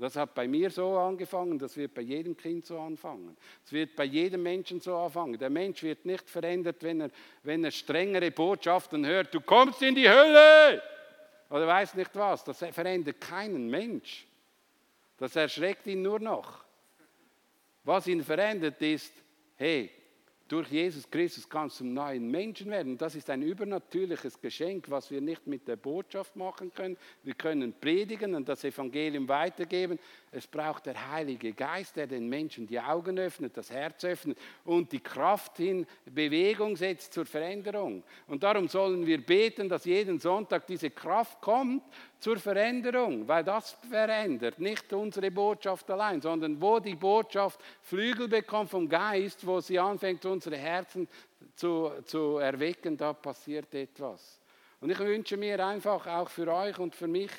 Das 0.00 0.16
hat 0.16 0.34
bei 0.34 0.48
mir 0.48 0.70
so 0.70 0.96
angefangen, 0.96 1.58
das 1.58 1.76
wird 1.76 1.92
bei 1.92 2.00
jedem 2.00 2.34
Kind 2.34 2.64
so 2.64 2.80
anfangen. 2.80 3.36
Es 3.62 3.70
wird 3.70 3.94
bei 3.94 4.04
jedem 4.04 4.42
Menschen 4.42 4.80
so 4.80 4.96
anfangen. 4.96 5.38
Der 5.38 5.50
Mensch 5.50 5.82
wird 5.82 6.06
nicht 6.06 6.30
verändert, 6.30 6.82
wenn 6.82 7.02
er, 7.02 7.10
wenn 7.42 7.62
er 7.62 7.70
strengere 7.70 8.30
Botschaften 8.30 9.04
hört. 9.04 9.34
Du 9.34 9.42
kommst 9.42 9.82
in 9.82 9.94
die 9.94 10.08
Hölle! 10.08 10.82
Oder 11.50 11.66
weiß 11.66 11.96
nicht 11.96 12.16
was. 12.16 12.42
Das 12.44 12.58
verändert 12.58 13.20
keinen 13.20 13.68
Mensch. 13.68 14.26
Das 15.18 15.36
erschreckt 15.36 15.86
ihn 15.86 16.00
nur 16.00 16.18
noch. 16.18 16.64
Was 17.84 18.06
ihn 18.06 18.24
verändert 18.24 18.80
ist, 18.80 19.12
hey, 19.56 19.90
durch 20.50 20.68
Jesus 20.68 21.08
Christus 21.08 21.48
kannst 21.48 21.76
du 21.76 21.84
zum 21.84 21.94
neuen 21.94 22.28
Menschen 22.28 22.72
werden. 22.72 22.98
Das 22.98 23.14
ist 23.14 23.30
ein 23.30 23.40
übernatürliches 23.40 24.40
Geschenk, 24.40 24.90
was 24.90 25.08
wir 25.08 25.20
nicht 25.20 25.46
mit 25.46 25.68
der 25.68 25.76
Botschaft 25.76 26.34
machen 26.34 26.74
können. 26.74 26.96
Wir 27.22 27.34
können 27.34 27.72
predigen 27.72 28.34
und 28.34 28.48
das 28.48 28.64
Evangelium 28.64 29.28
weitergeben. 29.28 29.96
Es 30.32 30.46
braucht 30.46 30.86
der 30.86 31.10
Heilige 31.10 31.52
Geist, 31.52 31.96
der 31.96 32.06
den 32.06 32.28
Menschen 32.28 32.64
die 32.64 32.78
Augen 32.78 33.18
öffnet, 33.18 33.56
das 33.56 33.68
Herz 33.68 34.04
öffnet 34.04 34.38
und 34.64 34.92
die 34.92 35.00
Kraft 35.00 35.58
in 35.58 35.84
Bewegung 36.04 36.76
setzt 36.76 37.12
zur 37.12 37.26
Veränderung. 37.26 38.04
Und 38.28 38.44
darum 38.44 38.68
sollen 38.68 39.04
wir 39.04 39.26
beten, 39.26 39.68
dass 39.68 39.84
jeden 39.86 40.20
Sonntag 40.20 40.68
diese 40.68 40.90
Kraft 40.90 41.40
kommt 41.40 41.82
zur 42.20 42.38
Veränderung, 42.38 43.26
weil 43.26 43.42
das 43.42 43.72
verändert 43.90 44.60
nicht 44.60 44.92
unsere 44.92 45.32
Botschaft 45.32 45.90
allein, 45.90 46.20
sondern 46.20 46.60
wo 46.62 46.78
die 46.78 46.94
Botschaft 46.94 47.60
Flügel 47.82 48.28
bekommt 48.28 48.70
vom 48.70 48.88
Geist, 48.88 49.44
wo 49.44 49.60
sie 49.60 49.80
anfängt, 49.80 50.24
unsere 50.26 50.56
Herzen 50.56 51.08
zu, 51.56 51.90
zu 52.04 52.36
erwecken, 52.38 52.96
da 52.96 53.12
passiert 53.14 53.74
etwas. 53.74 54.40
Und 54.80 54.90
ich 54.90 54.98
wünsche 54.98 55.36
mir 55.36 55.64
einfach 55.66 56.06
auch 56.06 56.30
für 56.30 56.46
euch 56.52 56.78
und 56.78 56.94
für 56.94 57.08
mich, 57.08 57.30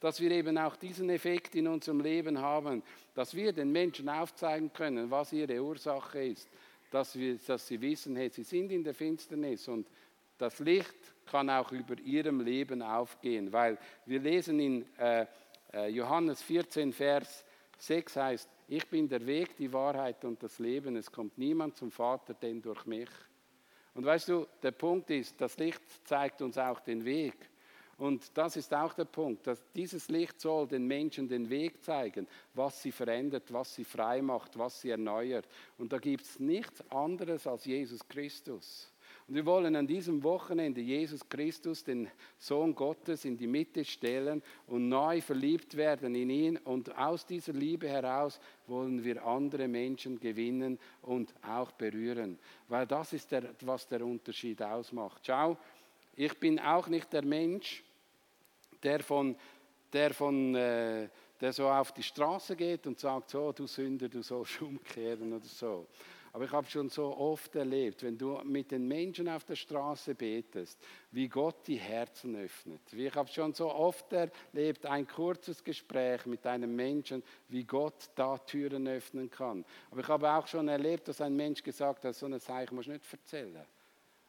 dass 0.00 0.20
wir 0.20 0.30
eben 0.30 0.56
auch 0.58 0.76
diesen 0.76 1.10
Effekt 1.10 1.54
in 1.54 1.68
unserem 1.68 2.00
Leben 2.00 2.38
haben, 2.38 2.82
dass 3.14 3.34
wir 3.34 3.52
den 3.52 3.70
Menschen 3.70 4.08
aufzeigen 4.08 4.72
können, 4.72 5.10
was 5.10 5.32
ihre 5.32 5.62
Ursache 5.62 6.24
ist, 6.24 6.48
dass, 6.90 7.16
wir, 7.16 7.36
dass 7.46 7.68
sie 7.68 7.80
wissen, 7.80 8.16
hey, 8.16 8.30
sie 8.30 8.42
sind 8.42 8.72
in 8.72 8.82
der 8.82 8.94
Finsternis 8.94 9.68
und 9.68 9.86
das 10.38 10.58
Licht 10.58 10.96
kann 11.26 11.50
auch 11.50 11.70
über 11.70 11.98
ihrem 11.98 12.40
Leben 12.40 12.82
aufgehen, 12.82 13.52
weil 13.52 13.78
wir 14.06 14.20
lesen 14.20 14.58
in 14.58 14.86
äh, 14.98 15.26
äh, 15.72 15.88
Johannes 15.88 16.42
14, 16.42 16.92
Vers 16.92 17.44
6 17.78 18.16
heißt, 18.16 18.48
ich 18.68 18.86
bin 18.88 19.08
der 19.08 19.24
Weg, 19.26 19.56
die 19.56 19.72
Wahrheit 19.72 20.24
und 20.24 20.42
das 20.42 20.58
Leben, 20.58 20.96
es 20.96 21.10
kommt 21.10 21.36
niemand 21.36 21.76
zum 21.76 21.90
Vater, 21.90 22.34
denn 22.34 22.62
durch 22.62 22.86
mich. 22.86 23.08
Und 23.94 24.04
weißt 24.04 24.28
du, 24.28 24.46
der 24.62 24.70
Punkt 24.70 25.10
ist, 25.10 25.40
das 25.40 25.58
Licht 25.58 25.82
zeigt 26.04 26.40
uns 26.40 26.56
auch 26.56 26.80
den 26.80 27.04
Weg. 27.04 27.34
Und 28.00 28.34
das 28.38 28.56
ist 28.56 28.72
auch 28.72 28.94
der 28.94 29.04
Punkt, 29.04 29.46
dass 29.46 29.62
dieses 29.74 30.08
Licht 30.08 30.40
soll 30.40 30.66
den 30.66 30.86
Menschen 30.86 31.28
den 31.28 31.50
Weg 31.50 31.84
zeigen, 31.84 32.26
was 32.54 32.80
sie 32.80 32.92
verändert, 32.92 33.52
was 33.52 33.74
sie 33.74 33.84
frei 33.84 34.22
macht, 34.22 34.58
was 34.58 34.80
sie 34.80 34.88
erneuert. 34.88 35.46
Und 35.76 35.92
da 35.92 35.98
gibt 35.98 36.24
es 36.24 36.40
nichts 36.40 36.82
anderes 36.90 37.46
als 37.46 37.66
Jesus 37.66 38.00
Christus. 38.08 38.90
Und 39.28 39.34
wir 39.34 39.44
wollen 39.44 39.76
an 39.76 39.86
diesem 39.86 40.22
Wochenende 40.22 40.80
Jesus 40.80 41.28
Christus, 41.28 41.84
den 41.84 42.08
Sohn 42.38 42.74
Gottes, 42.74 43.26
in 43.26 43.36
die 43.36 43.46
Mitte 43.46 43.84
stellen 43.84 44.42
und 44.66 44.88
neu 44.88 45.20
verliebt 45.20 45.76
werden 45.76 46.14
in 46.14 46.30
ihn. 46.30 46.56
Und 46.56 46.96
aus 46.96 47.26
dieser 47.26 47.52
Liebe 47.52 47.86
heraus 47.86 48.40
wollen 48.66 49.04
wir 49.04 49.26
andere 49.26 49.68
Menschen 49.68 50.18
gewinnen 50.18 50.78
und 51.02 51.34
auch 51.46 51.70
berühren. 51.72 52.38
Weil 52.66 52.86
das 52.86 53.12
ist, 53.12 53.30
der, 53.30 53.54
was 53.60 53.86
der 53.86 54.06
Unterschied 54.06 54.62
ausmacht. 54.62 55.20
Schau, 55.26 55.58
ich 56.16 56.38
bin 56.38 56.58
auch 56.58 56.88
nicht 56.88 57.12
der 57.12 57.24
Mensch, 57.24 57.84
der 58.82 59.00
von, 59.00 59.36
der 59.92 60.14
von 60.14 60.54
äh, 60.54 61.08
der 61.40 61.52
so 61.52 61.68
auf 61.68 61.92
die 61.92 62.02
Straße 62.02 62.54
geht 62.54 62.86
und 62.86 62.98
sagt, 62.98 63.30
so, 63.30 63.52
du 63.52 63.66
Sünder, 63.66 64.08
du 64.08 64.22
sollst 64.22 64.60
umkehren 64.62 65.32
oder 65.32 65.46
so. 65.46 65.86
Aber 66.32 66.44
ich 66.44 66.52
habe 66.52 66.68
schon 66.68 66.88
so 66.88 67.16
oft 67.16 67.56
erlebt, 67.56 68.04
wenn 68.04 68.16
du 68.16 68.40
mit 68.44 68.70
den 68.70 68.86
Menschen 68.86 69.28
auf 69.28 69.42
der 69.44 69.56
Straße 69.56 70.14
betest, 70.14 70.78
wie 71.10 71.28
Gott 71.28 71.66
die 71.66 71.76
Herzen 71.76 72.36
öffnet. 72.36 72.80
Ich 72.92 73.12
habe 73.16 73.28
schon 73.28 73.52
so 73.52 73.68
oft 73.68 74.12
erlebt, 74.12 74.86
ein 74.86 75.08
kurzes 75.08 75.64
Gespräch 75.64 76.26
mit 76.26 76.46
einem 76.46 76.76
Menschen, 76.76 77.24
wie 77.48 77.64
Gott 77.64 78.10
da 78.14 78.38
Türen 78.38 78.86
öffnen 78.86 79.28
kann. 79.28 79.64
Aber 79.90 80.02
ich 80.02 80.08
habe 80.08 80.30
auch 80.30 80.46
schon 80.46 80.68
erlebt, 80.68 81.08
dass 81.08 81.20
ein 81.20 81.34
Mensch 81.34 81.64
gesagt 81.64 82.04
hat, 82.04 82.14
so 82.14 82.26
eine 82.26 82.38
Sache 82.38 82.72
muss 82.72 82.86
nicht 82.86 83.02
erzählen. 83.10 83.66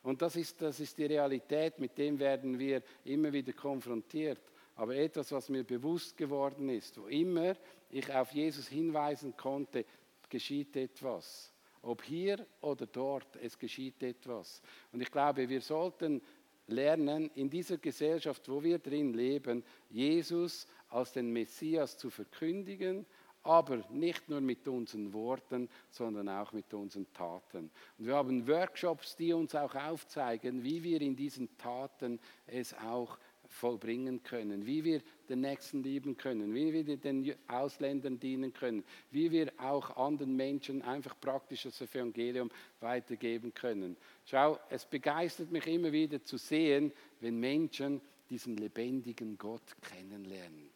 Und 0.03 0.21
das 0.21 0.35
ist, 0.35 0.61
das 0.61 0.79
ist 0.79 0.97
die 0.97 1.05
Realität, 1.05 1.79
mit 1.79 1.97
dem 1.97 2.17
werden 2.19 2.57
wir 2.57 2.81
immer 3.05 3.31
wieder 3.31 3.53
konfrontiert. 3.53 4.41
Aber 4.75 4.95
etwas, 4.95 5.31
was 5.31 5.49
mir 5.49 5.63
bewusst 5.63 6.17
geworden 6.17 6.69
ist, 6.69 6.97
wo 6.97 7.07
immer 7.07 7.55
ich 7.89 8.11
auf 8.11 8.31
Jesus 8.31 8.67
hinweisen 8.67 9.35
konnte, 9.37 9.85
geschieht 10.29 10.75
etwas. 10.75 11.53
Ob 11.83 12.03
hier 12.03 12.45
oder 12.61 12.85
dort, 12.85 13.35
es 13.41 13.57
geschieht 13.57 14.01
etwas. 14.01 14.61
Und 14.91 15.01
ich 15.01 15.11
glaube, 15.11 15.49
wir 15.49 15.61
sollten 15.61 16.21
lernen, 16.67 17.29
in 17.35 17.49
dieser 17.49 17.77
Gesellschaft, 17.77 18.47
wo 18.49 18.63
wir 18.63 18.79
drin 18.79 19.13
leben, 19.13 19.63
Jesus 19.89 20.67
als 20.89 21.11
den 21.11 21.31
Messias 21.31 21.97
zu 21.97 22.09
verkündigen, 22.09 23.05
aber 23.43 23.83
nicht 23.89 24.29
nur 24.29 24.41
mit 24.41 24.67
unseren 24.67 25.13
Worten, 25.13 25.69
sondern 25.89 26.29
auch 26.29 26.53
mit 26.53 26.73
unseren 26.73 27.11
Taten. 27.13 27.71
Und 27.97 28.07
wir 28.07 28.15
haben 28.15 28.47
Workshops, 28.47 29.15
die 29.15 29.33
uns 29.33 29.55
auch 29.55 29.73
aufzeigen, 29.75 30.63
wie 30.63 30.83
wir 30.83 31.01
in 31.01 31.15
diesen 31.15 31.57
Taten 31.57 32.19
es 32.47 32.73
auch 32.73 33.17
vollbringen 33.51 34.23
können, 34.23 34.65
wie 34.65 34.83
wir 34.83 35.01
den 35.27 35.41
Nächsten 35.41 35.83
lieben 35.83 36.15
können, 36.15 36.53
wie 36.53 36.71
wir 36.73 36.97
den 36.97 37.35
Ausländern 37.47 38.19
dienen 38.19 38.53
können, 38.53 38.83
wie 39.11 39.29
wir 39.29 39.51
auch 39.57 39.97
anderen 39.97 40.35
Menschen 40.35 40.81
einfach 40.81 41.19
praktisch 41.19 41.63
das 41.63 41.81
Evangelium 41.81 42.49
weitergeben 42.79 43.53
können. 43.53 43.97
Schau, 44.25 44.57
es 44.69 44.85
begeistert 44.85 45.51
mich 45.51 45.67
immer 45.67 45.91
wieder 45.91 46.23
zu 46.23 46.37
sehen, 46.37 46.93
wenn 47.19 47.39
Menschen 47.39 47.99
diesen 48.29 48.55
lebendigen 48.55 49.37
Gott 49.37 49.75
kennenlernen. 49.81 50.70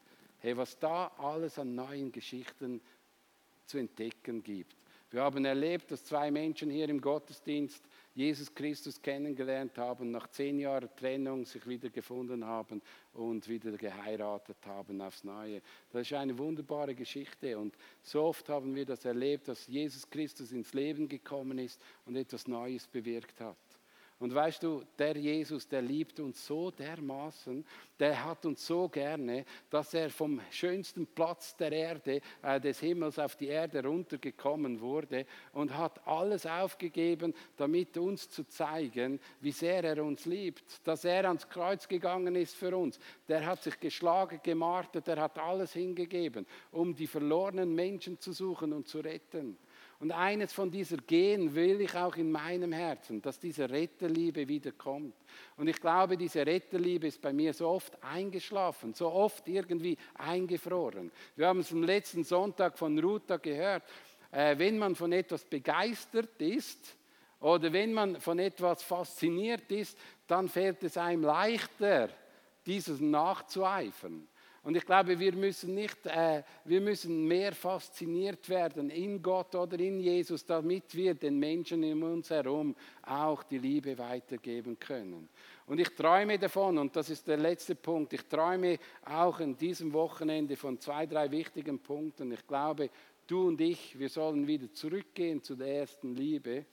Hey, 0.45 0.55
was 0.55 0.77
da 0.77 1.08
alles 1.17 1.58
an 1.58 1.73
neuen 1.73 2.12
Geschichten 2.12 2.79
zu 3.65 3.79
entdecken 3.79 4.43
gibt. 4.43 4.75
Wir 5.10 5.23
haben 5.23 5.43
erlebt, 5.43 5.89
dass 5.89 6.05
zwei 6.05 6.29
Menschen 6.29 6.69
hier 6.69 6.88
im 6.88 7.01
Gottesdienst 7.01 7.84
Jesus 8.13 8.53
Christus 8.53 9.01
kennengelernt 9.01 9.75
haben, 9.79 10.12
nach 10.12 10.27
zehn 10.27 10.60
Jahren 10.60 10.95
Trennung 10.97 11.45
sich 11.45 11.65
wieder 11.65 11.89
gefunden 11.89 12.45
haben 12.45 12.84
und 13.13 13.49
wieder 13.49 13.71
geheiratet 13.71 14.58
haben 14.67 15.01
aufs 15.01 15.23
Neue. 15.23 15.63
Das 15.91 16.03
ist 16.03 16.13
eine 16.13 16.38
wunderbare 16.38 16.93
Geschichte 16.93 17.58
und 17.58 17.75
so 18.03 18.21
oft 18.21 18.47
haben 18.47 18.75
wir 18.75 18.86
das 18.86 19.03
erlebt, 19.03 19.47
dass 19.47 19.65
Jesus 19.65 20.08
Christus 20.08 20.51
ins 20.51 20.73
Leben 20.73 21.10
gekommen 21.10 21.58
ist 21.58 21.81
und 22.05 22.17
etwas 22.17 22.47
Neues 22.47 22.86
bewirkt 22.86 23.41
hat. 23.41 23.58
Und 24.17 24.34
weißt 24.34 24.63
du, 24.63 24.82
der 24.97 25.17
Jesus, 25.17 25.67
der 25.67 25.82
liebt 25.82 26.21
uns 26.21 26.45
so 26.45 26.71
dermaßen, 26.71 27.65
der 27.99 28.23
hat 28.23 28.45
uns 28.45 28.65
so 28.65 28.88
gerne, 28.88 29.43
dass 29.69 29.93
er 29.93 30.10
vom 30.10 30.39
schönsten 30.51 31.06
Platz 31.06 31.58
der 31.58 31.73
Erde, 31.73 32.21
äh, 32.41 32.62
des 32.62 32.80
Himmels 32.80 33.19
auf 33.19 33.36
die 33.36 33.47
Erde 33.47 33.84
runtergekommen 33.84 34.80
wurde 34.80 35.25
und 35.51 35.75
hat 35.75 36.08
alles 36.08 36.45
aufgegeben, 36.45 37.34
damit 37.58 37.97
uns 37.97 38.30
zu 38.30 38.45
zeigen, 38.47 39.19
wie 39.41 39.51
sehr 39.51 39.84
er 39.84 40.01
uns 40.01 40.25
liebt, 40.25 40.88
dass 40.88 41.04
er 41.04 41.25
ans 41.25 41.49
Kreuz 41.49 41.86
gegangen 41.86 42.36
ist 42.36 42.56
für 42.56 42.75
uns. 42.75 42.99
Der 43.28 43.45
hat 43.45 43.63
sich 43.63 43.78
geschlagen, 43.82 44.39
gemartet, 44.41 45.08
der 45.08 45.17
hat 45.17 45.38
alles 45.39 45.73
hingegeben, 45.73 46.45
um 46.71 46.95
die 46.95 47.08
verlorenen 47.08 47.75
Menschen 47.75 48.17
zu 48.19 48.32
suchen 48.32 48.71
und 48.71 48.88
zu 48.88 48.99
retten. 48.99 49.58
Und 50.05 50.11
eines 50.11 50.53
von 50.53 50.69
dieser 50.69 50.97
Gehen 50.97 51.55
will 51.55 51.81
ich 51.81 51.95
auch 51.95 52.15
in 52.15 52.31
meinem 52.31 52.71
Herzen, 52.71 53.23
dass 53.23 53.39
diese 53.39 53.67
Retterliebe 53.67 54.47
wiederkommt. 54.47 55.15
Und 55.57 55.67
ich 55.67 55.81
glaube, 55.81 56.15
diese 56.15 56.45
Retterliebe 56.45 57.07
ist 57.07 57.19
bei 57.19 57.33
mir 57.33 57.51
so 57.55 57.67
oft 57.67 57.97
eingeschlafen, 58.03 58.93
so 58.93 59.11
oft 59.11 59.47
irgendwie 59.47 59.97
eingefroren. 60.13 61.11
Wir 61.35 61.47
haben 61.47 61.61
es 61.61 61.71
am 61.71 61.81
letzten 61.81 62.23
Sonntag 62.23 62.77
von 62.77 62.99
Ruta 62.99 63.37
gehört. 63.37 63.81
Äh, 64.29 64.55
wenn 64.59 64.77
man 64.77 64.93
von 64.93 65.11
etwas 65.11 65.43
begeistert 65.43 66.39
ist, 66.39 66.95
Oder 67.39 67.73
wenn 67.73 67.91
man 67.91 68.21
von 68.21 68.37
etwas 68.37 68.83
fasziniert 68.83 69.71
ist, 69.71 69.97
dann 70.27 70.49
fällt 70.49 70.83
es 70.83 70.97
einem 70.97 71.23
leichter, 71.23 72.09
dieses 72.67 72.99
nachzueifern. 72.99 74.27
Und 74.65 74.75
ich 74.75 74.84
glaube, 74.84 75.19
wir 75.19 75.34
müssen, 75.34 75.75
nicht, 75.75 76.08
äh, 76.08 76.41
wir 76.63 76.82
müssen 76.82 77.28
mehr 77.28 77.54
fasziniert 77.54 78.49
werden 78.49 78.89
in 78.89 79.21
Gott 79.21 79.54
oder 79.54 79.80
in 79.80 79.99
Jesus, 79.99 80.43
damit 80.43 80.95
wir 80.95 81.13
den 81.13 81.38
Menschen 81.38 81.84
um 81.84 82.01
uns 82.01 82.32
herum 82.32 82.75
auch 83.04 83.43
die 83.43 83.60
Liebe 83.60 83.95
weitergeben 83.95 84.80
können. 84.80 85.30
Und 85.67 85.80
ich 85.80 85.89
träume 85.89 86.39
davon, 86.39 86.80
und 86.80 86.95
das 86.95 87.12
ist 87.12 87.28
der 87.28 87.38
letzte 87.38 87.75
Punkt, 87.75 88.13
ich 88.13 88.25
träume 88.25 88.80
auch 89.06 89.39
in 89.39 89.56
diesem 89.56 89.93
Wochenende 89.93 90.56
von 90.56 90.80
zwei, 90.80 91.06
drei 91.06 91.30
wichtigen 91.30 91.78
Punkten. 91.78 92.32
Ich 92.32 92.47
glaube, 92.47 92.89
du 93.28 93.49
und 93.49 93.62
ich, 93.62 93.99
wir 93.99 94.10
sollen 94.10 94.47
wieder 94.47 94.73
zurückgehen 94.73 95.43
zu 95.43 95.56
der 95.56 95.82
ersten 95.82 96.15
Liebe 96.15 96.65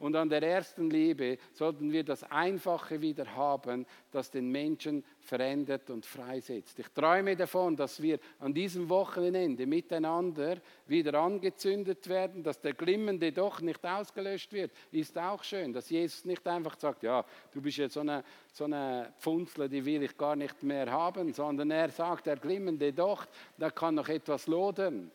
und 0.00 0.16
an 0.16 0.30
der 0.30 0.42
ersten 0.42 0.90
Liebe 0.90 1.38
sollten 1.52 1.92
wir 1.92 2.02
das 2.02 2.24
Einfache 2.24 3.00
wieder 3.00 3.36
haben, 3.36 3.86
das 4.10 4.30
den 4.30 4.50
Menschen 4.50 5.04
verändert 5.20 5.90
und 5.90 6.06
freisetzt. 6.06 6.78
Ich 6.78 6.88
träume 6.88 7.36
davon, 7.36 7.76
dass 7.76 8.00
wir 8.00 8.18
an 8.38 8.54
diesem 8.54 8.88
Wochenende 8.88 9.66
miteinander 9.66 10.56
wieder 10.86 11.14
angezündet 11.14 12.08
werden, 12.08 12.42
dass 12.42 12.60
der 12.60 12.72
Glimmende 12.72 13.30
doch 13.30 13.60
nicht 13.60 13.84
ausgelöscht 13.84 14.52
wird. 14.54 14.72
Ist 14.90 15.16
auch 15.18 15.44
schön, 15.44 15.72
dass 15.72 15.90
Jesus 15.90 16.24
nicht 16.24 16.46
einfach 16.48 16.78
sagt, 16.78 17.02
ja, 17.02 17.24
du 17.52 17.60
bist 17.60 17.76
jetzt 17.76 17.94
so 17.94 18.00
eine, 18.00 18.24
so 18.52 18.64
eine 18.64 19.12
Pfunzle, 19.18 19.68
die 19.68 19.84
will 19.84 20.02
ich 20.02 20.16
gar 20.16 20.34
nicht 20.34 20.62
mehr 20.62 20.90
haben, 20.90 21.32
sondern 21.34 21.70
er 21.70 21.90
sagt, 21.90 22.26
der 22.26 22.36
Glimmende 22.36 22.92
doch, 22.94 23.26
da 23.58 23.70
kann 23.70 23.96
noch 23.96 24.08
etwas 24.08 24.46
lodern. 24.46 25.10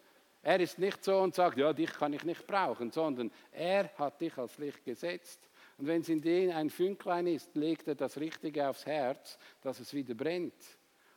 Er 0.46 0.60
ist 0.60 0.78
nicht 0.78 1.04
so 1.04 1.22
und 1.22 1.34
sagt, 1.34 1.58
ja, 1.58 1.74
dich 1.74 1.92
kann 1.92 2.14
ich 2.14 2.24
nicht 2.24 2.46
brauchen, 2.46 2.92
sondern 2.92 3.32
er 3.52 3.90
hat 3.98 4.22
dich 4.22 4.38
als 4.38 4.60
Licht 4.60 4.86
gesetzt. 4.86 5.50
Und 5.76 5.88
wenn 5.88 6.02
es 6.02 6.10
in 6.10 6.22
dir 6.22 6.56
ein 6.56 6.70
Fünklein 6.70 7.26
ist, 7.26 7.56
legt 7.56 7.88
er 7.88 7.96
das 7.96 8.16
Richtige 8.20 8.70
aufs 8.70 8.86
Herz, 8.86 9.40
dass 9.62 9.80
es 9.80 9.92
wieder 9.92 10.14
brennt. 10.14 10.54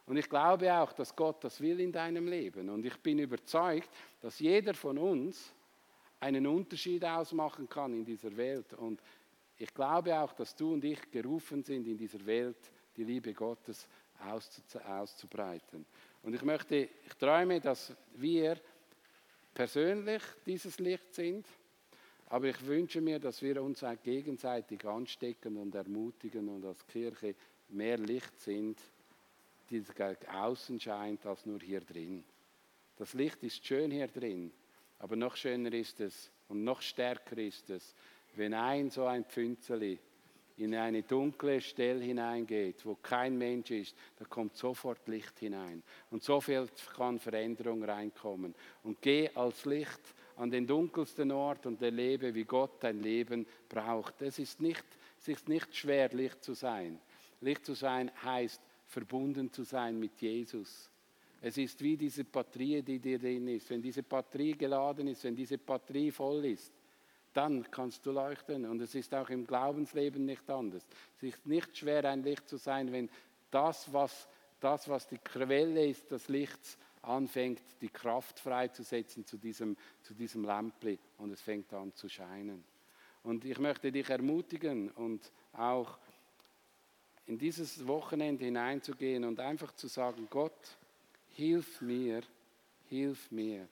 Und 0.06 0.16
ich 0.16 0.30
glaube 0.30 0.74
auch, 0.74 0.94
dass 0.94 1.14
Gott 1.14 1.44
das 1.44 1.60
will 1.60 1.78
in 1.80 1.92
deinem 1.92 2.26
Leben. 2.26 2.70
Und 2.70 2.86
ich 2.86 2.96
bin 3.02 3.18
überzeugt, 3.18 3.90
dass 4.22 4.38
jeder 4.38 4.72
von 4.72 4.96
uns 4.96 5.52
einen 6.20 6.46
Unterschied 6.46 7.04
ausmachen 7.04 7.68
kann 7.68 7.92
in 7.92 8.06
dieser 8.06 8.34
Welt. 8.34 8.72
Und 8.72 9.02
ich 9.58 9.74
glaube 9.74 10.18
auch, 10.18 10.32
dass 10.32 10.56
du 10.56 10.72
und 10.72 10.84
ich 10.84 11.10
gerufen 11.10 11.62
sind, 11.62 11.86
in 11.86 11.98
dieser 11.98 12.24
Welt 12.24 12.72
die 12.96 13.04
Liebe 13.04 13.34
Gottes 13.34 13.86
auszubreiten. 14.86 15.84
Und 16.22 16.34
ich 16.34 16.42
möchte, 16.42 16.76
ich 16.76 17.14
träume, 17.18 17.60
dass 17.60 17.94
wir 18.14 18.58
persönlich 19.58 20.22
dieses 20.46 20.78
Licht 20.78 21.12
sind, 21.12 21.44
aber 22.26 22.46
ich 22.46 22.64
wünsche 22.64 23.00
mir, 23.00 23.18
dass 23.18 23.42
wir 23.42 23.60
uns 23.60 23.84
gegenseitig 24.04 24.84
anstecken 24.84 25.56
und 25.56 25.74
ermutigen 25.74 26.48
und 26.48 26.64
als 26.64 26.86
Kirche 26.86 27.34
mehr 27.70 27.98
Licht 27.98 28.38
sind, 28.38 28.78
die 29.68 29.82
außen 30.32 30.78
scheint, 30.78 31.26
als 31.26 31.44
nur 31.44 31.58
hier 31.58 31.80
drin. 31.80 32.22
Das 32.98 33.14
Licht 33.14 33.42
ist 33.42 33.66
schön 33.66 33.90
hier 33.90 34.06
drin, 34.06 34.52
aber 35.00 35.16
noch 35.16 35.34
schöner 35.34 35.72
ist 35.72 35.98
es 35.98 36.30
und 36.46 36.62
noch 36.62 36.80
stärker 36.80 37.38
ist 37.38 37.68
es, 37.68 37.96
wenn 38.36 38.54
ein 38.54 38.90
so 38.90 39.06
ein 39.06 39.24
Pfünzeli 39.24 39.98
in 40.58 40.74
eine 40.74 41.02
dunkle 41.02 41.60
Stelle 41.60 42.04
hineingeht, 42.04 42.84
wo 42.84 42.96
kein 42.96 43.38
Mensch 43.38 43.70
ist, 43.70 43.96
da 44.18 44.24
kommt 44.24 44.56
sofort 44.56 45.06
Licht 45.06 45.38
hinein. 45.38 45.82
Und 46.10 46.22
so 46.22 46.40
viel 46.40 46.68
kann 46.96 47.18
Veränderung 47.18 47.84
reinkommen. 47.84 48.54
Und 48.82 49.00
geh 49.00 49.30
als 49.34 49.64
Licht 49.64 50.00
an 50.36 50.50
den 50.50 50.66
dunkelsten 50.66 51.30
Ort 51.30 51.66
und 51.66 51.80
erlebe, 51.82 52.34
wie 52.34 52.44
Gott 52.44 52.72
dein 52.80 53.00
Leben 53.00 53.46
braucht. 53.68 54.20
Es 54.22 54.38
ist 54.38 54.60
nicht, 54.60 54.84
es 55.18 55.28
ist 55.28 55.48
nicht 55.48 55.74
schwer, 55.76 56.08
Licht 56.10 56.42
zu 56.42 56.54
sein. 56.54 56.98
Licht 57.40 57.64
zu 57.64 57.74
sein 57.74 58.10
heißt, 58.22 58.60
verbunden 58.86 59.52
zu 59.52 59.62
sein 59.62 59.98
mit 59.98 60.20
Jesus. 60.20 60.90
Es 61.40 61.56
ist 61.56 61.80
wie 61.82 61.96
diese 61.96 62.24
Batterie, 62.24 62.82
die 62.82 62.98
dir 62.98 63.18
drin 63.18 63.46
ist. 63.48 63.70
Wenn 63.70 63.82
diese 63.82 64.02
Batterie 64.02 64.56
geladen 64.56 65.06
ist, 65.06 65.22
wenn 65.22 65.36
diese 65.36 65.58
Batterie 65.58 66.10
voll 66.10 66.44
ist, 66.46 66.72
dann 67.32 67.70
kannst 67.70 68.04
du 68.06 68.12
leuchten. 68.12 68.64
Und 68.66 68.80
es 68.80 68.94
ist 68.94 69.14
auch 69.14 69.30
im 69.30 69.46
Glaubensleben 69.46 70.24
nicht 70.24 70.48
anders. 70.50 70.86
Es 71.16 71.22
ist 71.22 71.46
nicht 71.46 71.76
schwer, 71.76 72.04
ein 72.04 72.22
Licht 72.22 72.48
zu 72.48 72.56
sein, 72.56 72.92
wenn 72.92 73.10
das, 73.50 73.92
was, 73.92 74.28
das, 74.60 74.88
was 74.88 75.06
die 75.08 75.18
Quelle 75.18 75.86
ist, 75.86 76.10
das 76.10 76.28
Lichts, 76.28 76.78
anfängt, 77.02 77.62
die 77.80 77.88
Kraft 77.88 78.40
freizusetzen 78.40 79.24
zu 79.24 79.36
diesem, 79.36 79.76
zu 80.02 80.14
diesem 80.14 80.44
Lampli 80.44 80.98
und 81.18 81.30
es 81.30 81.40
fängt 81.40 81.72
an 81.72 81.94
zu 81.94 82.08
scheinen. 82.08 82.64
Und 83.22 83.44
ich 83.44 83.58
möchte 83.58 83.92
dich 83.92 84.10
ermutigen 84.10 84.90
und 84.90 85.32
auch 85.52 85.98
in 87.26 87.38
dieses 87.38 87.86
Wochenende 87.86 88.44
hineinzugehen 88.44 89.24
und 89.24 89.38
einfach 89.38 89.72
zu 89.72 89.86
sagen, 89.86 90.26
Gott, 90.30 90.76
hilf 91.30 91.80
mir, 91.80 92.22
hilf 92.88 93.30
mir 93.30 93.68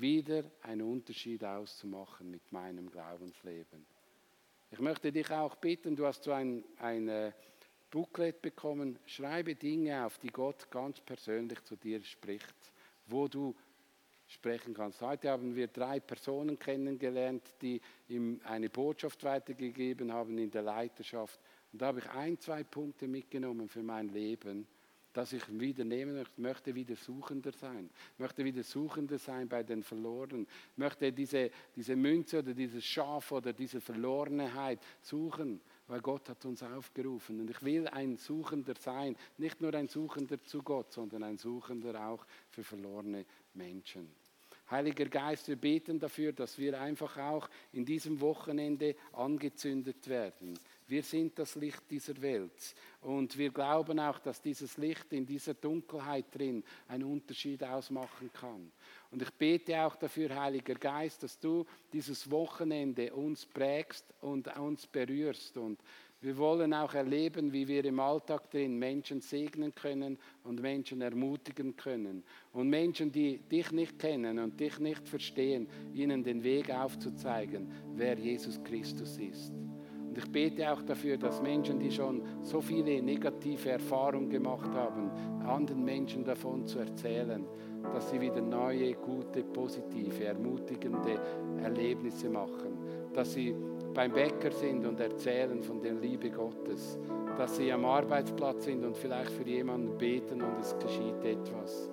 wieder 0.00 0.44
einen 0.62 0.82
Unterschied 0.82 1.44
auszumachen 1.44 2.30
mit 2.30 2.50
meinem 2.52 2.90
Glaubensleben. 2.90 3.84
Ich 4.70 4.78
möchte 4.80 5.12
dich 5.12 5.30
auch 5.30 5.56
bitten, 5.56 5.96
du 5.96 6.06
hast 6.06 6.24
so 6.24 6.32
ein, 6.32 6.64
ein 6.78 7.08
äh, 7.08 7.32
Booklet 7.90 8.40
bekommen, 8.40 8.98
schreibe 9.06 9.54
Dinge 9.54 10.06
auf, 10.06 10.18
die 10.18 10.28
Gott 10.28 10.70
ganz 10.70 11.00
persönlich 11.00 11.62
zu 11.64 11.76
dir 11.76 12.02
spricht, 12.04 12.72
wo 13.06 13.26
du 13.26 13.54
sprechen 14.28 14.74
kannst. 14.74 15.00
Heute 15.02 15.30
haben 15.30 15.56
wir 15.56 15.66
drei 15.66 15.98
Personen 15.98 16.56
kennengelernt, 16.56 17.42
die 17.60 17.80
ihm 18.08 18.40
eine 18.44 18.70
Botschaft 18.70 19.24
weitergegeben 19.24 20.12
haben 20.12 20.38
in 20.38 20.50
der 20.50 20.62
Leiterschaft. 20.62 21.40
Und 21.72 21.82
da 21.82 21.86
habe 21.86 21.98
ich 21.98 22.08
ein, 22.10 22.38
zwei 22.38 22.62
Punkte 22.62 23.08
mitgenommen 23.08 23.68
für 23.68 23.82
mein 23.82 24.08
Leben 24.08 24.68
dass 25.12 25.32
ich 25.32 25.42
wieder 25.58 25.84
nehmen 25.84 26.14
möchte, 26.14 26.40
möchte 26.40 26.74
wieder 26.74 26.96
Suchender 26.96 27.52
sein, 27.52 27.90
möchte 28.18 28.44
wieder 28.44 28.62
Suchender 28.62 29.18
sein 29.18 29.48
bei 29.48 29.62
den 29.62 29.82
Verlorenen, 29.82 30.46
möchte 30.76 31.12
diese, 31.12 31.50
diese 31.74 31.96
Münze 31.96 32.38
oder 32.38 32.54
dieses 32.54 32.84
Schaf 32.84 33.32
oder 33.32 33.52
diese 33.52 33.80
Verlorenheit 33.80 34.78
suchen, 35.02 35.60
weil 35.88 36.00
Gott 36.00 36.28
hat 36.28 36.44
uns 36.44 36.62
aufgerufen. 36.62 37.40
Und 37.40 37.50
ich 37.50 37.62
will 37.62 37.88
ein 37.88 38.16
Suchender 38.16 38.74
sein, 38.78 39.16
nicht 39.38 39.60
nur 39.60 39.74
ein 39.74 39.88
Suchender 39.88 40.42
zu 40.44 40.62
Gott, 40.62 40.92
sondern 40.92 41.24
ein 41.24 41.38
Suchender 41.38 42.06
auch 42.06 42.24
für 42.50 42.62
verlorene 42.62 43.24
Menschen. 43.54 44.19
Heiliger 44.70 45.06
Geist, 45.06 45.48
wir 45.48 45.56
beten 45.56 45.98
dafür, 45.98 46.32
dass 46.32 46.56
wir 46.56 46.80
einfach 46.80 47.16
auch 47.18 47.48
in 47.72 47.84
diesem 47.84 48.20
Wochenende 48.20 48.94
angezündet 49.12 50.08
werden. 50.08 50.58
Wir 50.86 51.02
sind 51.02 51.38
das 51.38 51.54
Licht 51.54 51.82
dieser 51.90 52.20
Welt. 52.20 52.74
Und 53.02 53.36
wir 53.38 53.50
glauben 53.50 53.98
auch, 54.00 54.18
dass 54.18 54.42
dieses 54.42 54.76
Licht 54.76 55.12
in 55.12 55.24
dieser 55.24 55.54
Dunkelheit 55.54 56.26
drin 56.32 56.64
einen 56.88 57.04
Unterschied 57.04 57.62
ausmachen 57.62 58.30
kann. 58.32 58.70
Und 59.10 59.22
ich 59.22 59.30
bete 59.30 59.80
auch 59.80 59.96
dafür, 59.96 60.34
Heiliger 60.34 60.74
Geist, 60.74 61.22
dass 61.22 61.38
du 61.38 61.64
dieses 61.92 62.30
Wochenende 62.30 63.12
uns 63.12 63.46
prägst 63.46 64.04
und 64.20 64.48
uns 64.56 64.86
berührst. 64.86 65.56
Und 65.56 65.80
wir 66.22 66.36
wollen 66.36 66.74
auch 66.74 66.92
erleben, 66.92 67.50
wie 67.50 67.66
wir 67.66 67.82
im 67.84 67.98
Alltag 67.98 68.50
drin 68.50 68.78
Menschen 68.78 69.22
segnen 69.22 69.74
können 69.74 70.18
und 70.44 70.60
Menschen 70.60 71.00
ermutigen 71.00 71.74
können. 71.76 72.22
Und 72.52 72.68
Menschen, 72.68 73.10
die 73.10 73.38
dich 73.38 73.72
nicht 73.72 73.98
kennen 73.98 74.38
und 74.38 74.60
dich 74.60 74.78
nicht 74.78 75.08
verstehen, 75.08 75.66
ihnen 75.94 76.22
den 76.22 76.42
Weg 76.42 76.70
aufzuzeigen, 76.70 77.70
wer 77.94 78.18
Jesus 78.18 78.62
Christus 78.62 79.16
ist. 79.16 79.54
Und 80.10 80.18
ich 80.18 80.30
bete 80.30 80.70
auch 80.70 80.82
dafür, 80.82 81.16
dass 81.16 81.40
Menschen, 81.40 81.78
die 81.78 81.90
schon 81.90 82.22
so 82.42 82.60
viele 82.60 83.00
negative 83.00 83.70
Erfahrungen 83.70 84.28
gemacht 84.28 84.70
haben, 84.74 85.10
anderen 85.46 85.84
Menschen 85.84 86.24
davon 86.24 86.66
zu 86.66 86.80
erzählen, 86.80 87.46
dass 87.94 88.10
sie 88.10 88.20
wieder 88.20 88.42
neue, 88.42 88.92
gute, 88.94 89.42
positive, 89.42 90.24
ermutigende 90.24 91.18
Erlebnisse 91.62 92.28
machen, 92.28 92.76
dass 93.14 93.32
sie 93.32 93.54
beim 93.94 94.12
Bäcker 94.12 94.50
sind 94.52 94.86
und 94.86 95.00
erzählen 95.00 95.62
von 95.62 95.80
der 95.80 95.94
Liebe 95.94 96.30
Gottes, 96.30 96.98
dass 97.36 97.56
sie 97.56 97.72
am 97.72 97.84
Arbeitsplatz 97.84 98.64
sind 98.64 98.84
und 98.84 98.96
vielleicht 98.96 99.30
für 99.30 99.44
jemanden 99.44 99.96
beten 99.98 100.42
und 100.42 100.58
es 100.60 100.76
geschieht 100.78 101.24
etwas. 101.24 101.90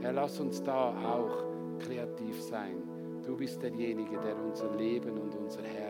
Herr, 0.00 0.12
lass 0.12 0.40
uns 0.40 0.62
da 0.62 0.90
auch 0.90 1.44
kreativ 1.78 2.40
sein. 2.42 2.82
Du 3.24 3.36
bist 3.36 3.62
derjenige, 3.62 4.18
der 4.18 4.36
unser 4.36 4.74
Leben 4.76 5.18
und 5.18 5.34
unser 5.34 5.62
Herz. 5.62 5.85